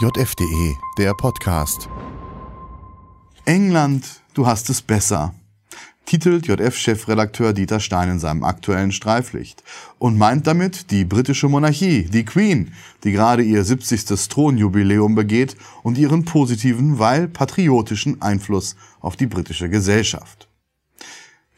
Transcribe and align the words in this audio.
JFDE, 0.00 0.76
der 0.96 1.12
Podcast. 1.12 1.88
England, 3.46 4.22
du 4.32 4.46
hast 4.46 4.70
es 4.70 4.80
besser, 4.80 5.34
titelt 6.06 6.46
JF-Chefredakteur 6.46 7.52
Dieter 7.52 7.80
Stein 7.80 8.10
in 8.10 8.18
seinem 8.20 8.44
aktuellen 8.44 8.92
Streiflicht 8.92 9.64
und 9.98 10.16
meint 10.16 10.46
damit 10.46 10.92
die 10.92 11.04
britische 11.04 11.48
Monarchie, 11.48 12.04
die 12.04 12.24
Queen, 12.24 12.74
die 13.02 13.10
gerade 13.10 13.42
ihr 13.42 13.64
70. 13.64 14.04
Thronjubiläum 14.28 15.16
begeht 15.16 15.56
und 15.82 15.98
ihren 15.98 16.24
positiven, 16.24 17.00
weil 17.00 17.26
patriotischen 17.26 18.22
Einfluss 18.22 18.76
auf 19.00 19.16
die 19.16 19.26
britische 19.26 19.68
Gesellschaft. 19.68 20.46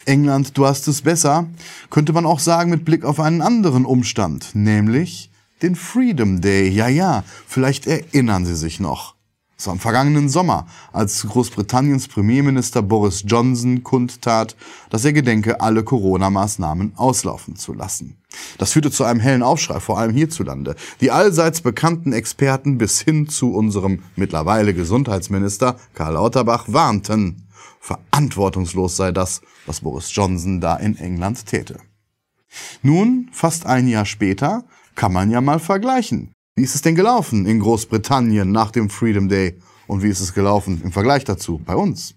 England, 0.06 0.56
du 0.56 0.64
hast 0.64 0.88
es 0.88 1.02
besser, 1.02 1.46
könnte 1.90 2.14
man 2.14 2.24
auch 2.24 2.38
sagen 2.38 2.70
mit 2.70 2.86
Blick 2.86 3.04
auf 3.04 3.20
einen 3.20 3.42
anderen 3.42 3.84
Umstand, 3.84 4.54
nämlich 4.54 5.30
den 5.62 5.76
Freedom 5.76 6.40
Day. 6.40 6.68
Ja, 6.68 6.88
ja, 6.88 7.24
vielleicht 7.46 7.86
erinnern 7.86 8.46
Sie 8.46 8.56
sich 8.56 8.80
noch. 8.80 9.14
So 9.60 9.70
am 9.70 9.78
vergangenen 9.78 10.30
Sommer, 10.30 10.66
als 10.90 11.26
Großbritanniens 11.26 12.08
Premierminister 12.08 12.80
Boris 12.80 13.24
Johnson 13.26 13.82
kundtat, 13.82 14.56
dass 14.88 15.04
er 15.04 15.12
gedenke, 15.12 15.60
alle 15.60 15.84
Corona-Maßnahmen 15.84 16.94
auslaufen 16.96 17.56
zu 17.56 17.74
lassen. 17.74 18.16
Das 18.56 18.72
führte 18.72 18.90
zu 18.90 19.04
einem 19.04 19.20
hellen 19.20 19.42
Aufschrei, 19.42 19.78
vor 19.78 19.98
allem 19.98 20.14
hierzulande. 20.14 20.76
Die 21.02 21.10
allseits 21.10 21.60
bekannten 21.60 22.14
Experten 22.14 22.78
bis 22.78 23.02
hin 23.02 23.28
zu 23.28 23.52
unserem 23.52 24.02
mittlerweile 24.16 24.72
Gesundheitsminister 24.72 25.76
Karl 25.92 26.14
Lauterbach 26.14 26.64
warnten, 26.68 27.46
verantwortungslos 27.80 28.96
sei 28.96 29.12
das, 29.12 29.42
was 29.66 29.82
Boris 29.82 30.14
Johnson 30.14 30.62
da 30.62 30.76
in 30.76 30.96
England 30.96 31.44
täte. 31.44 31.80
Nun, 32.82 33.28
fast 33.30 33.66
ein 33.66 33.88
Jahr 33.88 34.06
später, 34.06 34.64
kann 35.00 35.14
man 35.14 35.30
ja 35.30 35.40
mal 35.40 35.58
vergleichen. 35.58 36.34
Wie 36.56 36.62
ist 36.62 36.74
es 36.74 36.82
denn 36.82 36.94
gelaufen 36.94 37.46
in 37.46 37.60
Großbritannien 37.60 38.52
nach 38.52 38.70
dem 38.70 38.90
Freedom 38.90 39.30
Day? 39.30 39.58
Und 39.86 40.02
wie 40.02 40.10
ist 40.10 40.20
es 40.20 40.34
gelaufen 40.34 40.82
im 40.84 40.92
Vergleich 40.92 41.24
dazu 41.24 41.58
bei 41.58 41.74
uns? 41.74 42.16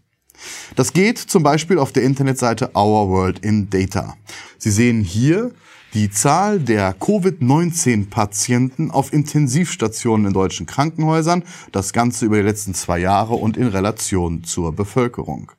Das 0.76 0.92
geht 0.92 1.18
zum 1.18 1.44
Beispiel 1.44 1.80
auf 1.80 1.94
der 1.94 2.04
Internetseite 2.04 2.72
Our 2.76 3.08
World 3.08 3.40
in 3.40 3.70
Data. 3.70 4.18
Sie 4.58 4.70
sehen 4.70 5.02
hier 5.02 5.52
die 5.94 6.12
Zahl 6.12 6.60
der 6.60 6.94
Covid-19-Patienten 6.94 8.92
auf 8.92 9.14
Intensivstationen 9.14 10.28
in 10.28 10.34
deutschen 10.34 10.66
Krankenhäusern, 10.66 11.46
das 11.72 11.94
Ganze 11.94 12.26
über 12.26 12.36
die 12.36 12.44
letzten 12.44 12.74
zwei 12.74 13.00
Jahre 13.00 13.36
und 13.36 13.56
in 13.56 13.68
Relation 13.68 14.44
zur 14.44 14.76
Bevölkerung. 14.76 15.54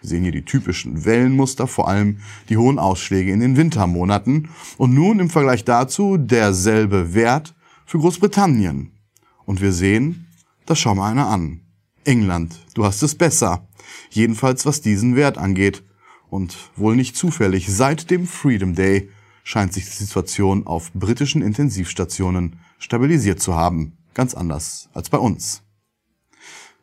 Wir 0.00 0.10
sehen 0.10 0.22
hier 0.22 0.32
die 0.32 0.44
typischen 0.44 1.04
Wellenmuster, 1.04 1.66
vor 1.66 1.88
allem 1.88 2.18
die 2.48 2.56
hohen 2.56 2.78
Ausschläge 2.78 3.32
in 3.32 3.40
den 3.40 3.56
Wintermonaten. 3.56 4.48
Und 4.76 4.94
nun 4.94 5.18
im 5.18 5.30
Vergleich 5.30 5.64
dazu 5.64 6.16
derselbe 6.16 7.14
Wert 7.14 7.54
für 7.86 7.98
Großbritannien. 7.98 8.92
Und 9.44 9.60
wir 9.60 9.72
sehen, 9.72 10.26
das 10.66 10.78
schauen 10.78 10.98
wir 10.98 11.04
einer 11.04 11.28
an. 11.28 11.62
England, 12.04 12.58
du 12.74 12.84
hast 12.84 13.02
es 13.02 13.14
besser. 13.14 13.68
Jedenfalls 14.10 14.66
was 14.66 14.80
diesen 14.80 15.16
Wert 15.16 15.38
angeht. 15.38 15.84
Und 16.30 16.56
wohl 16.76 16.94
nicht 16.94 17.16
zufällig, 17.16 17.72
seit 17.72 18.10
dem 18.10 18.26
Freedom 18.26 18.74
Day 18.74 19.08
scheint 19.44 19.72
sich 19.72 19.86
die 19.86 20.04
Situation 20.04 20.66
auf 20.66 20.92
britischen 20.92 21.40
Intensivstationen 21.40 22.58
stabilisiert 22.78 23.40
zu 23.40 23.54
haben. 23.54 23.96
Ganz 24.12 24.34
anders 24.34 24.90
als 24.92 25.08
bei 25.08 25.18
uns. 25.18 25.62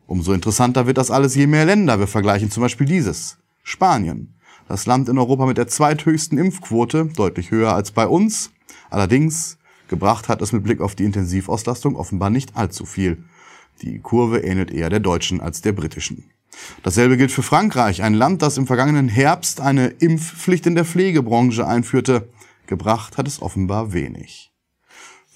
Umso 0.06 0.32
interessanter 0.32 0.86
wird 0.86 0.98
das 0.98 1.10
alles, 1.10 1.34
je 1.34 1.46
mehr 1.46 1.64
Länder 1.64 1.98
wir 1.98 2.06
vergleichen. 2.06 2.50
Zum 2.50 2.62
Beispiel 2.62 2.86
dieses. 2.86 3.38
Spanien. 3.62 4.34
Das 4.68 4.86
Land 4.86 5.08
in 5.08 5.18
Europa 5.18 5.46
mit 5.46 5.58
der 5.58 5.68
zweithöchsten 5.68 6.38
Impfquote, 6.38 7.06
deutlich 7.16 7.50
höher 7.50 7.72
als 7.72 7.90
bei 7.90 8.06
uns. 8.06 8.50
Allerdings 8.90 9.58
gebracht 9.88 10.28
hat 10.28 10.42
es 10.42 10.52
mit 10.52 10.64
Blick 10.64 10.80
auf 10.80 10.94
die 10.94 11.04
Intensivauslastung 11.04 11.96
offenbar 11.96 12.30
nicht 12.30 12.56
allzu 12.56 12.84
viel. 12.84 13.24
Die 13.82 13.98
Kurve 13.98 14.38
ähnelt 14.38 14.70
eher 14.70 14.90
der 14.90 15.00
deutschen 15.00 15.40
als 15.40 15.60
der 15.60 15.72
britischen. 15.72 16.24
Dasselbe 16.82 17.16
gilt 17.16 17.32
für 17.32 17.42
Frankreich, 17.42 18.02
ein 18.02 18.14
Land, 18.14 18.42
das 18.42 18.56
im 18.56 18.66
vergangenen 18.66 19.08
Herbst 19.08 19.60
eine 19.60 19.88
Impfpflicht 19.88 20.66
in 20.66 20.74
der 20.74 20.84
Pflegebranche 20.84 21.66
einführte. 21.66 22.28
Gebracht 22.66 23.18
hat 23.18 23.28
es 23.28 23.42
offenbar 23.42 23.92
wenig. 23.92 24.52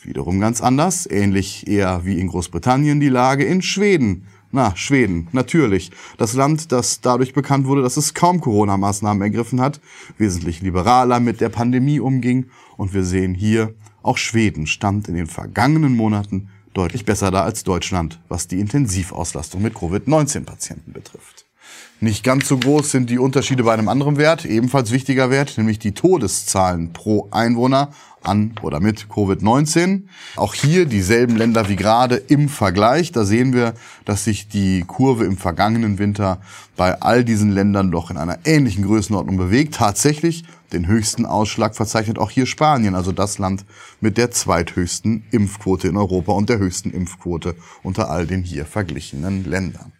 Wiederum 0.02 0.40
ganz 0.40 0.62
anders, 0.62 1.06
ähnlich 1.08 1.66
eher 1.66 2.04
wie 2.04 2.18
in 2.18 2.28
Großbritannien 2.28 3.00
die 3.00 3.10
Lage 3.10 3.44
in 3.44 3.60
Schweden, 3.60 4.26
na, 4.52 4.74
Schweden, 4.74 5.28
natürlich. 5.32 5.92
Das 6.18 6.34
Land, 6.34 6.72
das 6.72 7.00
dadurch 7.00 7.32
bekannt 7.32 7.66
wurde, 7.66 7.82
dass 7.82 7.96
es 7.96 8.14
kaum 8.14 8.40
Corona-Maßnahmen 8.40 9.22
ergriffen 9.22 9.60
hat, 9.60 9.80
wesentlich 10.18 10.60
liberaler 10.60 11.20
mit 11.20 11.40
der 11.40 11.50
Pandemie 11.50 12.00
umging. 12.00 12.46
Und 12.76 12.92
wir 12.92 13.04
sehen 13.04 13.34
hier, 13.34 13.74
auch 14.02 14.18
Schweden 14.18 14.66
stand 14.66 15.08
in 15.08 15.14
den 15.14 15.26
vergangenen 15.26 15.94
Monaten 15.96 16.48
deutlich 16.74 17.04
besser 17.04 17.30
da 17.30 17.42
als 17.42 17.64
Deutschland, 17.64 18.20
was 18.28 18.48
die 18.48 18.60
Intensivauslastung 18.60 19.62
mit 19.62 19.74
Covid-19-Patienten 19.74 20.92
betrifft. 20.92 21.49
Nicht 22.02 22.24
ganz 22.24 22.48
so 22.48 22.56
groß 22.56 22.90
sind 22.90 23.10
die 23.10 23.18
Unterschiede 23.18 23.62
bei 23.62 23.74
einem 23.74 23.88
anderen 23.88 24.16
Wert, 24.16 24.46
ebenfalls 24.46 24.90
wichtiger 24.90 25.28
Wert, 25.28 25.58
nämlich 25.58 25.78
die 25.78 25.92
Todeszahlen 25.92 26.94
pro 26.94 27.28
Einwohner 27.30 27.90
an 28.22 28.54
oder 28.62 28.80
mit 28.80 29.08
Covid-19. 29.08 30.04
Auch 30.36 30.54
hier 30.54 30.86
dieselben 30.86 31.36
Länder 31.36 31.68
wie 31.68 31.76
gerade 31.76 32.16
im 32.16 32.48
Vergleich. 32.48 33.12
Da 33.12 33.24
sehen 33.24 33.52
wir, 33.52 33.74
dass 34.06 34.24
sich 34.24 34.48
die 34.48 34.84
Kurve 34.86 35.24
im 35.24 35.36
vergangenen 35.36 35.98
Winter 35.98 36.40
bei 36.76 37.00
all 37.00 37.24
diesen 37.24 37.50
Ländern 37.50 37.90
doch 37.90 38.10
in 38.10 38.16
einer 38.16 38.38
ähnlichen 38.44 38.84
Größenordnung 38.84 39.36
bewegt. 39.36 39.74
Tatsächlich 39.74 40.44
den 40.72 40.86
höchsten 40.86 41.26
Ausschlag 41.26 41.74
verzeichnet 41.74 42.18
auch 42.18 42.30
hier 42.30 42.46
Spanien, 42.46 42.94
also 42.94 43.12
das 43.12 43.38
Land 43.38 43.64
mit 44.00 44.16
der 44.16 44.30
zweithöchsten 44.30 45.24
Impfquote 45.30 45.88
in 45.88 45.96
Europa 45.96 46.32
und 46.32 46.48
der 46.48 46.58
höchsten 46.58 46.90
Impfquote 46.90 47.56
unter 47.82 48.08
all 48.08 48.26
den 48.26 48.42
hier 48.42 48.64
verglichenen 48.64 49.44
Ländern. 49.44 49.92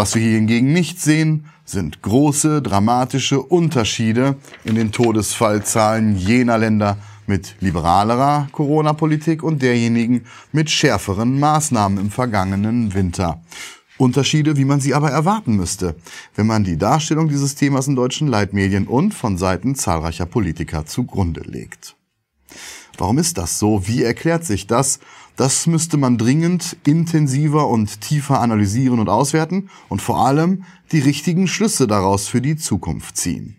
Was 0.00 0.14
wir 0.14 0.22
hier 0.22 0.36
hingegen 0.36 0.72
nicht 0.72 0.98
sehen, 0.98 1.44
sind 1.66 2.00
große, 2.00 2.62
dramatische 2.62 3.42
Unterschiede 3.42 4.36
in 4.64 4.74
den 4.74 4.92
Todesfallzahlen 4.92 6.16
jener 6.16 6.56
Länder 6.56 6.96
mit 7.26 7.56
liberalerer 7.60 8.48
Corona-Politik 8.50 9.42
und 9.42 9.60
derjenigen 9.60 10.24
mit 10.52 10.70
schärferen 10.70 11.38
Maßnahmen 11.38 11.98
im 11.98 12.10
vergangenen 12.10 12.94
Winter. 12.94 13.42
Unterschiede, 13.98 14.56
wie 14.56 14.64
man 14.64 14.80
sie 14.80 14.94
aber 14.94 15.10
erwarten 15.10 15.56
müsste, 15.56 15.96
wenn 16.34 16.46
man 16.46 16.64
die 16.64 16.78
Darstellung 16.78 17.28
dieses 17.28 17.54
Themas 17.54 17.86
in 17.86 17.94
deutschen 17.94 18.26
Leitmedien 18.26 18.86
und 18.86 19.12
von 19.12 19.36
Seiten 19.36 19.74
zahlreicher 19.74 20.24
Politiker 20.24 20.86
zugrunde 20.86 21.42
legt. 21.42 21.94
Warum 22.96 23.18
ist 23.18 23.38
das 23.38 23.58
so? 23.58 23.86
Wie 23.86 24.02
erklärt 24.02 24.46
sich 24.46 24.66
das? 24.66 24.98
Das 25.40 25.66
müsste 25.66 25.96
man 25.96 26.18
dringend 26.18 26.76
intensiver 26.84 27.66
und 27.68 28.02
tiefer 28.02 28.42
analysieren 28.42 28.98
und 28.98 29.08
auswerten 29.08 29.70
und 29.88 30.02
vor 30.02 30.26
allem 30.26 30.64
die 30.92 30.98
richtigen 30.98 31.48
Schlüsse 31.48 31.86
daraus 31.86 32.28
für 32.28 32.42
die 32.42 32.56
Zukunft 32.56 33.16
ziehen. 33.16 33.56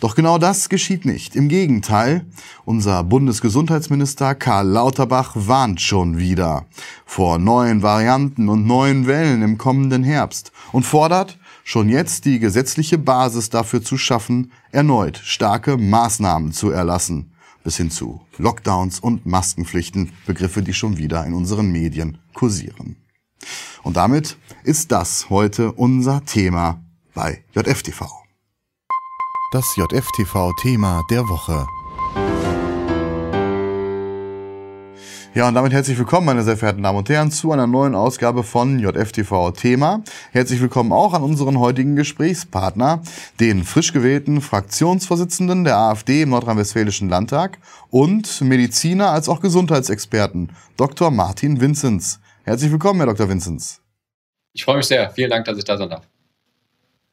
Doch 0.00 0.14
genau 0.14 0.38
das 0.38 0.70
geschieht 0.70 1.04
nicht. 1.04 1.36
Im 1.36 1.50
Gegenteil, 1.50 2.24
unser 2.64 3.04
Bundesgesundheitsminister 3.04 4.34
Karl 4.34 4.66
Lauterbach 4.66 5.32
warnt 5.34 5.82
schon 5.82 6.16
wieder 6.16 6.64
vor 7.04 7.38
neuen 7.38 7.82
Varianten 7.82 8.48
und 8.48 8.66
neuen 8.66 9.06
Wellen 9.06 9.42
im 9.42 9.58
kommenden 9.58 10.02
Herbst 10.02 10.52
und 10.72 10.86
fordert, 10.86 11.38
schon 11.64 11.90
jetzt 11.90 12.24
die 12.24 12.38
gesetzliche 12.38 12.96
Basis 12.96 13.50
dafür 13.50 13.82
zu 13.82 13.98
schaffen, 13.98 14.52
erneut 14.72 15.18
starke 15.22 15.76
Maßnahmen 15.76 16.52
zu 16.52 16.70
erlassen 16.70 17.34
bis 17.64 17.76
hin 17.76 17.90
zu 17.90 18.20
Lockdowns 18.38 19.00
und 19.00 19.26
Maskenpflichten, 19.26 20.12
Begriffe, 20.26 20.62
die 20.62 20.74
schon 20.74 20.96
wieder 20.96 21.24
in 21.26 21.34
unseren 21.34 21.70
Medien 21.70 22.18
kursieren. 22.34 22.96
Und 23.82 23.96
damit 23.96 24.36
ist 24.64 24.92
das 24.92 25.30
heute 25.30 25.72
unser 25.72 26.24
Thema 26.24 26.82
bei 27.14 27.44
JFTV. 27.54 28.06
Das 29.52 29.76
JFTV-Thema 29.76 31.02
der 31.10 31.26
Woche. 31.28 31.77
Ja, 35.34 35.46
und 35.46 35.54
damit 35.54 35.72
herzlich 35.72 35.98
willkommen, 35.98 36.26
meine 36.26 36.42
sehr 36.42 36.56
verehrten 36.56 36.82
Damen 36.82 36.98
und 36.98 37.08
Herren, 37.10 37.30
zu 37.30 37.52
einer 37.52 37.66
neuen 37.66 37.94
Ausgabe 37.94 38.42
von 38.42 38.78
JFTV 38.78 39.50
Thema. 39.50 40.02
Herzlich 40.32 40.60
willkommen 40.60 40.90
auch 40.90 41.12
an 41.12 41.22
unseren 41.22 41.58
heutigen 41.58 41.96
Gesprächspartner, 41.96 43.02
den 43.38 43.62
frisch 43.62 43.92
gewählten 43.92 44.40
Fraktionsvorsitzenden 44.40 45.64
der 45.64 45.76
AfD 45.76 46.22
im 46.22 46.30
Nordrhein-Westfälischen 46.30 47.10
Landtag 47.10 47.58
und 47.90 48.40
Mediziner 48.40 49.10
als 49.10 49.28
auch 49.28 49.40
Gesundheitsexperten, 49.40 50.50
Dr. 50.78 51.10
Martin 51.10 51.60
Vinzenz. 51.60 52.20
Herzlich 52.44 52.72
willkommen, 52.72 53.00
Herr 53.00 53.14
Dr. 53.14 53.28
Vinzenz. 53.28 53.82
Ich 54.54 54.64
freue 54.64 54.78
mich 54.78 54.86
sehr. 54.86 55.10
Vielen 55.10 55.30
Dank, 55.30 55.44
dass 55.44 55.58
ich 55.58 55.64
da 55.64 55.76
sein 55.76 55.90
darf. 55.90 56.08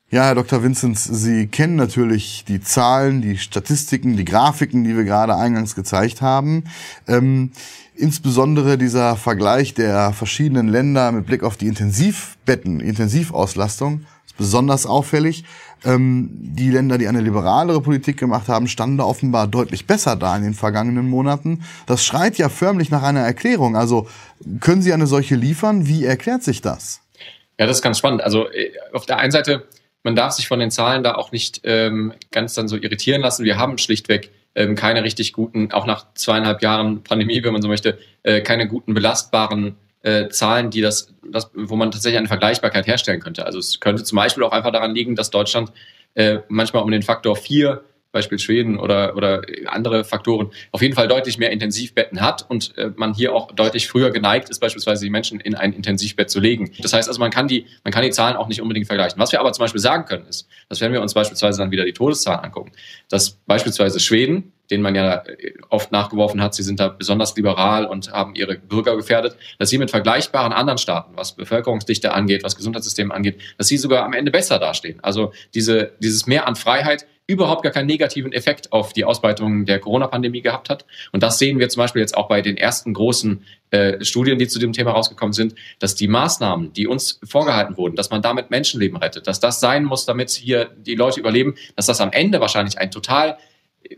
Ja, 0.09 0.25
Herr 0.25 0.35
Dr. 0.35 0.63
Vinzenz, 0.63 1.03
Sie 1.03 1.47
kennen 1.47 1.75
natürlich 1.75 2.45
die 2.47 2.61
Zahlen, 2.61 3.21
die 3.21 3.37
Statistiken, 3.37 4.15
die 4.15 4.23
Grafiken, 4.23 4.83
die 4.83 4.95
wir 4.95 5.03
gerade 5.03 5.35
eingangs 5.35 5.75
gezeigt 5.75 6.21
haben. 6.21 6.63
Ähm, 7.07 7.51
insbesondere 7.97 8.77
dieser 8.77 9.15
Vergleich 9.15 9.73
der 9.73 10.13
verschiedenen 10.13 10.67
Länder 10.67 11.11
mit 11.11 11.25
Blick 11.25 11.43
auf 11.43 11.57
die 11.57 11.67
Intensivbetten, 11.67 12.79
Intensivauslastung, 12.79 14.05
besonders 14.37 14.85
auffällig. 14.85 15.45
Ähm, 15.83 16.29
die 16.31 16.71
Länder, 16.71 16.97
die 16.97 17.07
eine 17.07 17.21
liberalere 17.21 17.81
Politik 17.81 18.17
gemacht 18.17 18.47
haben, 18.47 18.67
standen 18.67 18.97
da 18.97 19.03
offenbar 19.03 19.47
deutlich 19.47 19.87
besser 19.87 20.15
da 20.15 20.35
in 20.35 20.43
den 20.43 20.53
vergangenen 20.53 21.09
Monaten. 21.09 21.63
Das 21.85 22.03
schreit 22.03 22.37
ja 22.37 22.49
förmlich 22.49 22.89
nach 22.89 23.03
einer 23.03 23.21
Erklärung. 23.21 23.75
Also 23.75 24.07
können 24.59 24.81
Sie 24.81 24.93
eine 24.93 25.07
solche 25.07 25.35
liefern? 25.35 25.87
Wie 25.87 26.05
erklärt 26.05 26.43
sich 26.43 26.61
das? 26.61 27.01
Ja, 27.59 27.65
das 27.65 27.77
ist 27.77 27.83
ganz 27.83 27.97
spannend. 27.97 28.21
Also 28.21 28.49
äh, 28.49 28.71
auf 28.93 29.05
der 29.05 29.17
einen 29.17 29.31
Seite, 29.31 29.67
man 30.03 30.15
darf 30.15 30.33
sich 30.33 30.47
von 30.47 30.59
den 30.59 30.71
Zahlen 30.71 31.03
da 31.03 31.15
auch 31.15 31.31
nicht 31.31 31.61
ähm, 31.63 32.13
ganz 32.31 32.53
dann 32.53 32.67
so 32.67 32.75
irritieren 32.75 33.21
lassen. 33.21 33.45
Wir 33.45 33.57
haben 33.57 33.77
schlichtweg 33.77 34.31
ähm, 34.55 34.75
keine 34.75 35.03
richtig 35.03 35.33
guten, 35.33 35.71
auch 35.71 35.85
nach 35.85 36.13
zweieinhalb 36.13 36.61
Jahren 36.61 37.03
Pandemie, 37.03 37.43
wenn 37.43 37.53
man 37.53 37.61
so 37.61 37.67
möchte, 37.67 37.97
äh, 38.23 38.41
keine 38.41 38.67
guten 38.67 38.93
belastbaren 38.93 39.75
äh, 40.01 40.29
Zahlen, 40.29 40.69
die 40.69 40.81
das, 40.81 41.13
das, 41.29 41.51
wo 41.53 41.75
man 41.75 41.91
tatsächlich 41.91 42.19
eine 42.19 42.27
Vergleichbarkeit 42.27 42.87
herstellen 42.87 43.19
könnte. 43.19 43.45
Also 43.45 43.59
es 43.59 43.79
könnte 43.79 44.03
zum 44.03 44.15
Beispiel 44.15 44.43
auch 44.43 44.51
einfach 44.51 44.71
daran 44.71 44.95
liegen, 44.95 45.15
dass 45.15 45.29
Deutschland 45.29 45.71
äh, 46.13 46.39
manchmal 46.47 46.83
um 46.83 46.91
den 46.91 47.03
Faktor 47.03 47.35
vier 47.35 47.83
Beispiel 48.15 48.39
Schweden 48.39 48.79
oder, 48.79 49.15
oder 49.15 49.41
andere 49.67 50.05
Faktoren, 50.05 50.49
auf 50.71 50.81
jeden 50.81 50.95
Fall 50.95 51.07
deutlich 51.07 51.37
mehr 51.37 51.51
Intensivbetten 51.51 52.21
hat 52.21 52.49
und 52.49 52.75
äh, 52.77 52.91
man 52.95 53.13
hier 53.13 53.35
auch 53.35 53.51
deutlich 53.51 53.87
früher 53.87 54.09
geneigt 54.09 54.49
ist, 54.49 54.59
beispielsweise 54.59 55.03
die 55.03 55.11
Menschen 55.11 55.41
in 55.41 55.53
ein 55.53 55.73
Intensivbett 55.73 56.29
zu 56.29 56.39
legen. 56.39 56.71
Das 56.81 56.93
heißt 56.93 57.09
also, 57.09 57.19
man 57.19 57.29
kann 57.29 57.47
die, 57.47 57.65
man 57.83 57.91
kann 57.91 58.03
die 58.03 58.11
Zahlen 58.11 58.37
auch 58.37 58.47
nicht 58.47 58.61
unbedingt 58.61 58.87
vergleichen. 58.87 59.19
Was 59.19 59.33
wir 59.33 59.41
aber 59.41 59.51
zum 59.51 59.63
Beispiel 59.63 59.81
sagen 59.81 60.05
können, 60.05 60.25
ist, 60.27 60.47
dass 60.69 60.79
wenn 60.79 60.93
wir 60.93 61.01
uns 61.01 61.13
beispielsweise 61.13 61.59
dann 61.61 61.71
wieder 61.71 61.83
die 61.83 61.93
Todeszahlen 61.93 62.39
angucken, 62.39 62.71
dass 63.09 63.31
beispielsweise 63.45 63.99
Schweden 63.99 64.53
denen 64.71 64.83
man 64.83 64.95
ja 64.95 65.23
oft 65.69 65.91
nachgeworfen 65.91 66.41
hat, 66.41 66.55
sie 66.55 66.63
sind 66.63 66.79
da 66.79 66.87
besonders 66.87 67.35
liberal 67.35 67.85
und 67.85 68.11
haben 68.11 68.35
ihre 68.35 68.57
Bürger 68.57 68.95
gefährdet, 68.95 69.37
dass 69.59 69.69
sie 69.69 69.77
mit 69.77 69.91
vergleichbaren 69.91 70.53
anderen 70.53 70.77
Staaten, 70.77 71.15
was 71.15 71.35
Bevölkerungsdichte 71.35 72.13
angeht, 72.13 72.43
was 72.43 72.55
Gesundheitssystem 72.55 73.11
angeht, 73.11 73.39
dass 73.57 73.67
sie 73.67 73.77
sogar 73.77 74.03
am 74.03 74.13
Ende 74.13 74.31
besser 74.31 74.59
dastehen. 74.59 74.99
Also 75.01 75.33
diese, 75.53 75.91
dieses 75.99 76.27
Mehr 76.27 76.47
an 76.47 76.55
Freiheit 76.55 77.05
überhaupt 77.27 77.63
gar 77.63 77.71
keinen 77.71 77.87
negativen 77.87 78.31
Effekt 78.31 78.71
auf 78.71 78.93
die 78.93 79.03
Ausbreitung 79.03 79.65
der 79.65 79.79
Corona-Pandemie 79.79 80.41
gehabt 80.41 80.69
hat. 80.69 80.85
Und 81.11 81.23
das 81.23 81.39
sehen 81.39 81.59
wir 81.59 81.69
zum 81.69 81.81
Beispiel 81.81 82.01
jetzt 82.01 82.15
auch 82.15 82.27
bei 82.27 82.41
den 82.41 82.55
ersten 82.55 82.93
großen 82.93 83.43
äh, 83.71 84.03
Studien, 84.05 84.37
die 84.37 84.47
zu 84.47 84.59
dem 84.59 84.73
Thema 84.73 84.91
rausgekommen 84.91 85.33
sind, 85.33 85.55
dass 85.79 85.95
die 85.95 86.07
Maßnahmen, 86.07 86.73
die 86.73 86.87
uns 86.87 87.19
vorgehalten 87.23 87.77
wurden, 87.77 87.95
dass 87.95 88.11
man 88.11 88.21
damit 88.21 88.51
Menschenleben 88.51 88.97
rettet, 88.97 89.27
dass 89.27 89.39
das 89.39 89.59
sein 89.59 89.85
muss, 89.85 90.05
damit 90.05 90.29
hier 90.29 90.69
die 90.77 90.95
Leute 90.95 91.19
überleben, 91.19 91.55
dass 91.75 91.87
das 91.87 91.99
am 91.99 92.11
Ende 92.11 92.39
wahrscheinlich 92.41 92.77
ein 92.77 92.91
total 92.91 93.39
äh, 93.83 93.95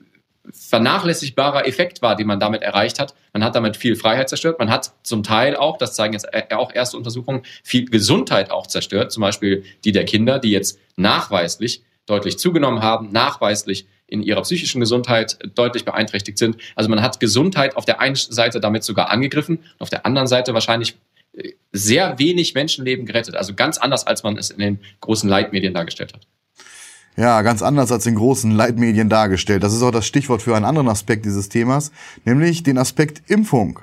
vernachlässigbarer 0.49 1.67
Effekt 1.67 2.01
war, 2.01 2.15
den 2.15 2.27
man 2.27 2.39
damit 2.39 2.61
erreicht 2.61 2.97
hat. 2.97 3.13
Man 3.33 3.43
hat 3.43 3.55
damit 3.55 3.75
viel 3.75 3.97
Freiheit 3.97 4.29
zerstört. 4.29 4.57
Man 4.57 4.69
hat 4.69 4.93
zum 5.03 5.23
Teil 5.23 5.57
auch, 5.57 5.77
das 5.77 5.95
zeigen 5.95 6.13
jetzt 6.13 6.27
äh, 6.31 6.55
auch 6.55 6.73
erste 6.73 6.95
Untersuchungen, 6.95 7.41
viel 7.61 7.89
Gesundheit 7.89 8.51
auch 8.51 8.67
zerstört. 8.67 9.11
Zum 9.11 9.19
Beispiel 9.19 9.65
die 9.83 9.91
der 9.91 10.05
Kinder, 10.05 10.39
die 10.39 10.51
jetzt 10.51 10.79
nachweislich 10.95 11.83
deutlich 12.07 12.39
zugenommen 12.39 12.81
haben, 12.81 13.11
nachweislich 13.11 13.85
in 14.07 14.23
ihrer 14.23 14.41
psychischen 14.41 14.79
Gesundheit 14.79 15.37
deutlich 15.55 15.85
beeinträchtigt 15.85 16.37
sind. 16.37 16.57
Also 16.75 16.89
man 16.89 17.01
hat 17.01 17.19
Gesundheit 17.19 17.75
auf 17.75 17.85
der 17.85 17.99
einen 17.99 18.15
Seite 18.15 18.59
damit 18.59 18.83
sogar 18.83 19.09
angegriffen, 19.09 19.59
auf 19.79 19.89
der 19.89 20.05
anderen 20.05 20.27
Seite 20.27 20.53
wahrscheinlich 20.53 20.97
äh, 21.33 21.51
sehr 21.71 22.17
wenig 22.17 22.55
Menschenleben 22.55 23.05
gerettet. 23.05 23.35
Also 23.35 23.53
ganz 23.53 23.77
anders, 23.77 24.07
als 24.07 24.23
man 24.23 24.37
es 24.37 24.49
in 24.49 24.59
den 24.59 24.79
großen 25.01 25.29
Leitmedien 25.29 25.73
dargestellt 25.73 26.13
hat. 26.13 26.25
Ja, 27.17 27.41
ganz 27.41 27.61
anders 27.63 27.91
als 27.91 28.05
in 28.05 28.15
großen 28.15 28.51
Leitmedien 28.51 29.09
dargestellt. 29.09 29.63
Das 29.63 29.73
ist 29.73 29.81
auch 29.81 29.91
das 29.91 30.05
Stichwort 30.05 30.41
für 30.41 30.55
einen 30.55 30.65
anderen 30.65 30.87
Aspekt 30.87 31.25
dieses 31.25 31.49
Themas, 31.49 31.91
nämlich 32.25 32.63
den 32.63 32.77
Aspekt 32.77 33.29
Impfung. 33.29 33.79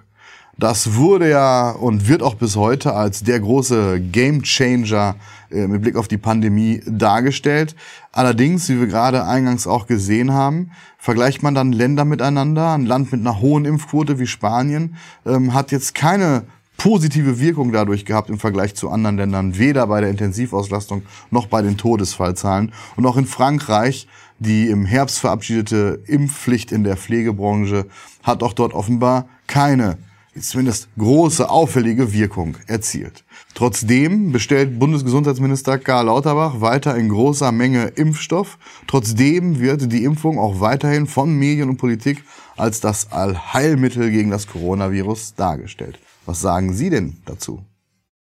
Das 0.56 0.94
wurde 0.94 1.30
ja 1.30 1.70
und 1.70 2.08
wird 2.08 2.22
auch 2.22 2.34
bis 2.34 2.54
heute 2.54 2.94
als 2.94 3.24
der 3.24 3.40
große 3.40 4.00
Gamechanger 4.00 5.16
äh, 5.50 5.66
mit 5.66 5.82
Blick 5.82 5.96
auf 5.96 6.06
die 6.06 6.18
Pandemie 6.18 6.80
dargestellt. 6.86 7.74
Allerdings, 8.12 8.68
wie 8.68 8.78
wir 8.78 8.86
gerade 8.86 9.26
eingangs 9.26 9.66
auch 9.66 9.86
gesehen 9.86 10.32
haben, 10.32 10.70
vergleicht 10.96 11.42
man 11.42 11.56
dann 11.56 11.72
Länder 11.72 12.04
miteinander. 12.04 12.72
Ein 12.72 12.86
Land 12.86 13.10
mit 13.10 13.20
einer 13.20 13.40
hohen 13.40 13.64
Impfquote 13.64 14.20
wie 14.20 14.28
Spanien 14.28 14.96
ähm, 15.26 15.54
hat 15.54 15.72
jetzt 15.72 15.94
keine 15.94 16.44
positive 16.76 17.40
Wirkung 17.40 17.72
dadurch 17.72 18.04
gehabt 18.04 18.30
im 18.30 18.38
Vergleich 18.38 18.74
zu 18.74 18.90
anderen 18.90 19.16
Ländern, 19.16 19.58
weder 19.58 19.86
bei 19.88 20.00
der 20.00 20.10
Intensivauslastung 20.10 21.02
noch 21.30 21.46
bei 21.46 21.62
den 21.62 21.76
Todesfallzahlen. 21.76 22.72
Und 22.96 23.06
auch 23.06 23.16
in 23.16 23.26
Frankreich, 23.26 24.06
die 24.38 24.68
im 24.68 24.86
Herbst 24.86 25.18
verabschiedete 25.18 26.00
Impfpflicht 26.06 26.70
in 26.70 26.84
der 26.84 26.96
Pflegebranche, 26.96 27.86
hat 28.22 28.42
auch 28.42 28.52
dort 28.52 28.72
offenbar 28.72 29.28
keine 29.46 29.98
zumindest 30.40 30.88
große, 30.98 31.48
auffällige 31.48 32.12
Wirkung 32.12 32.56
erzielt. 32.66 33.24
Trotzdem 33.54 34.32
bestellt 34.32 34.78
Bundesgesundheitsminister 34.78 35.78
Karl 35.78 36.06
Lauterbach 36.06 36.60
weiter 36.60 36.96
in 36.96 37.08
großer 37.08 37.52
Menge 37.52 37.86
Impfstoff. 37.86 38.58
Trotzdem 38.86 39.60
wird 39.60 39.92
die 39.92 40.04
Impfung 40.04 40.38
auch 40.38 40.60
weiterhin 40.60 41.06
von 41.06 41.32
Medien 41.38 41.68
und 41.68 41.76
Politik 41.76 42.24
als 42.56 42.80
das 42.80 43.12
Allheilmittel 43.12 44.10
gegen 44.10 44.30
das 44.30 44.46
Coronavirus 44.46 45.34
dargestellt. 45.34 45.98
Was 46.26 46.40
sagen 46.40 46.72
Sie 46.72 46.90
denn 46.90 47.18
dazu? 47.26 47.62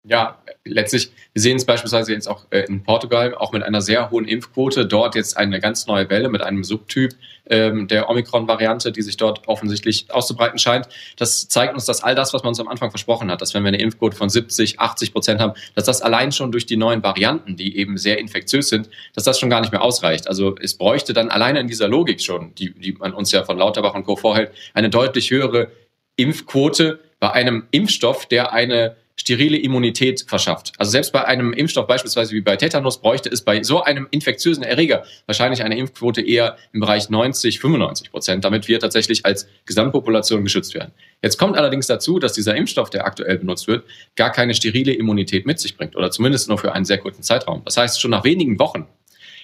Ja, 0.03 0.41
letztlich, 0.65 1.11
wir 1.33 1.41
sehen 1.43 1.57
es 1.57 1.65
beispielsweise 1.65 2.11
jetzt 2.11 2.27
auch 2.27 2.47
äh, 2.49 2.61
in 2.61 2.81
Portugal, 2.81 3.35
auch 3.35 3.53
mit 3.53 3.61
einer 3.61 3.81
sehr 3.81 4.09
hohen 4.09 4.25
Impfquote, 4.25 4.87
dort 4.87 5.13
jetzt 5.13 5.37
eine 5.37 5.59
ganz 5.59 5.85
neue 5.85 6.09
Welle 6.09 6.29
mit 6.29 6.41
einem 6.41 6.63
Subtyp 6.63 7.13
ähm, 7.45 7.87
der 7.87 8.09
Omikron-Variante, 8.09 8.91
die 8.91 9.03
sich 9.03 9.17
dort 9.17 9.47
offensichtlich 9.47 10.09
auszubreiten 10.09 10.57
scheint. 10.57 10.89
Das 11.17 11.47
zeigt 11.47 11.75
uns, 11.75 11.85
dass 11.85 12.01
all 12.01 12.15
das, 12.15 12.33
was 12.33 12.41
man 12.41 12.49
uns 12.49 12.59
am 12.59 12.67
Anfang 12.67 12.89
versprochen 12.89 13.29
hat, 13.29 13.41
dass 13.41 13.53
wenn 13.53 13.61
wir 13.61 13.67
eine 13.67 13.79
Impfquote 13.79 14.17
von 14.17 14.27
70, 14.27 14.79
80 14.79 15.13
Prozent 15.13 15.39
haben, 15.39 15.53
dass 15.75 15.83
das 15.83 16.01
allein 16.01 16.31
schon 16.31 16.51
durch 16.51 16.65
die 16.65 16.77
neuen 16.77 17.03
Varianten, 17.03 17.55
die 17.55 17.77
eben 17.77 17.97
sehr 17.97 18.17
infektiös 18.17 18.69
sind, 18.69 18.89
dass 19.13 19.23
das 19.23 19.39
schon 19.39 19.51
gar 19.51 19.61
nicht 19.61 19.71
mehr 19.71 19.83
ausreicht. 19.83 20.27
Also 20.27 20.55
es 20.59 20.79
bräuchte 20.79 21.13
dann 21.13 21.29
alleine 21.29 21.59
in 21.59 21.67
dieser 21.67 21.87
Logik 21.87 22.21
schon, 22.21 22.55
die, 22.55 22.73
die 22.73 22.93
man 22.93 23.13
uns 23.13 23.31
ja 23.31 23.43
von 23.43 23.55
Lauterbach 23.55 23.93
und 23.93 24.03
Co. 24.03 24.15
vorhält, 24.15 24.51
eine 24.73 24.89
deutlich 24.89 25.29
höhere 25.29 25.71
Impfquote 26.15 26.99
bei 27.19 27.31
einem 27.31 27.67
Impfstoff, 27.69 28.25
der 28.25 28.51
eine 28.51 28.95
sterile 29.15 29.57
Immunität 29.57 30.25
verschafft. 30.27 30.73
Also 30.77 30.91
selbst 30.91 31.11
bei 31.13 31.25
einem 31.25 31.53
Impfstoff 31.53 31.87
beispielsweise 31.87 32.33
wie 32.33 32.41
bei 32.41 32.55
Tetanus 32.55 33.01
bräuchte 33.01 33.29
es 33.29 33.41
bei 33.41 33.63
so 33.63 33.83
einem 33.83 34.07
infektiösen 34.11 34.63
Erreger 34.63 35.03
wahrscheinlich 35.25 35.63
eine 35.63 35.77
Impfquote 35.77 36.21
eher 36.21 36.57
im 36.73 36.79
Bereich 36.79 37.09
90, 37.09 37.59
95 37.59 38.11
Prozent, 38.11 38.45
damit 38.45 38.67
wir 38.67 38.79
tatsächlich 38.79 39.25
als 39.25 39.47
Gesamtpopulation 39.65 40.43
geschützt 40.43 40.73
werden. 40.73 40.91
Jetzt 41.21 41.37
kommt 41.37 41.57
allerdings 41.57 41.87
dazu, 41.87 42.19
dass 42.19 42.33
dieser 42.33 42.55
Impfstoff, 42.55 42.89
der 42.89 43.05
aktuell 43.05 43.37
benutzt 43.37 43.67
wird, 43.67 43.85
gar 44.15 44.31
keine 44.31 44.53
sterile 44.53 44.93
Immunität 44.93 45.45
mit 45.45 45.59
sich 45.59 45.77
bringt 45.77 45.95
oder 45.95 46.11
zumindest 46.11 46.49
nur 46.49 46.57
für 46.57 46.73
einen 46.73 46.85
sehr 46.85 46.97
kurzen 46.97 47.23
Zeitraum. 47.23 47.61
Das 47.65 47.77
heißt, 47.77 48.01
schon 48.01 48.11
nach 48.11 48.23
wenigen 48.23 48.59
Wochen 48.59 48.87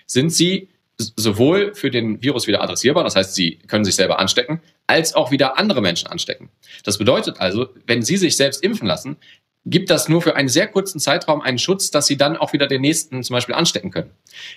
sind 0.05 0.31
sie 0.31 0.69
sowohl 0.97 1.75
für 1.75 1.91
den 1.91 2.21
Virus 2.23 2.47
wieder 2.47 2.61
adressierbar, 2.61 3.03
das 3.03 3.15
heißt, 3.15 3.35
sie 3.35 3.59
können 3.67 3.85
sich 3.85 3.95
selber 3.95 4.19
anstecken, 4.19 4.61
als 4.87 5.13
auch 5.13 5.31
wieder 5.31 5.59
andere 5.59 5.81
Menschen 5.81 6.07
anstecken. 6.07 6.49
Das 6.83 6.97
bedeutet 6.97 7.39
also, 7.39 7.69
wenn 7.85 8.01
Sie 8.01 8.17
sich 8.17 8.35
selbst 8.35 8.63
impfen 8.63 8.87
lassen, 8.87 9.17
gibt 9.69 9.89
das 9.89 10.07
nur 10.07 10.21
für 10.21 10.35
einen 10.35 10.47
sehr 10.47 10.67
kurzen 10.67 10.99
Zeitraum 10.99 11.41
einen 11.41 11.57
Schutz, 11.57 11.91
dass 11.91 12.07
sie 12.07 12.17
dann 12.17 12.37
auch 12.37 12.53
wieder 12.53 12.67
den 12.67 12.81
nächsten 12.81 13.23
zum 13.23 13.33
Beispiel 13.33 13.53
anstecken 13.53 13.91
können. 13.91 14.11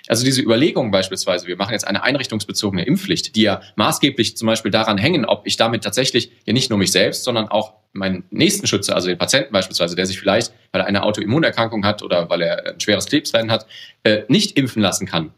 Also 0.06 0.24
diese 0.24 0.40
Überlegungen 0.40 0.90
beispielsweise, 0.90 1.46
wir 1.46 1.56
machen 1.56 1.72
jetzt 1.72 1.86
eine 1.86 2.02
einrichtungsbezogene 2.02 2.84
Impfpflicht, 2.84 3.34
die 3.34 3.42
ja 3.42 3.60
maßgeblich 3.76 4.36
zum 4.36 4.46
Beispiel 4.46 4.70
daran 4.70 4.98
hängen, 4.98 5.24
ob 5.24 5.46
ich 5.46 5.56
damit 5.56 5.82
tatsächlich 5.82 6.30
ja 6.44 6.52
nicht 6.52 6.70
nur 6.70 6.78
mich 6.78 6.92
selbst, 6.92 7.24
sondern 7.24 7.48
auch 7.48 7.74
meinen 7.92 8.24
nächsten 8.30 8.68
schütze, 8.68 8.94
also 8.94 9.08
den 9.08 9.18
Patienten 9.18 9.52
beispielsweise, 9.52 9.96
der 9.96 10.06
sich 10.06 10.20
vielleicht, 10.20 10.52
weil 10.70 10.80
er 10.80 10.86
eine 10.86 11.02
Autoimmunerkrankung 11.02 11.84
hat 11.84 12.04
oder 12.04 12.30
weil 12.30 12.42
er 12.42 12.74
ein 12.74 12.80
schweres 12.80 13.06
Krebsleiden 13.06 13.50
hat, 13.50 13.66
äh, 14.04 14.22
nicht 14.28 14.56
impfen 14.56 14.80
lassen 14.80 15.06
kann 15.06 15.32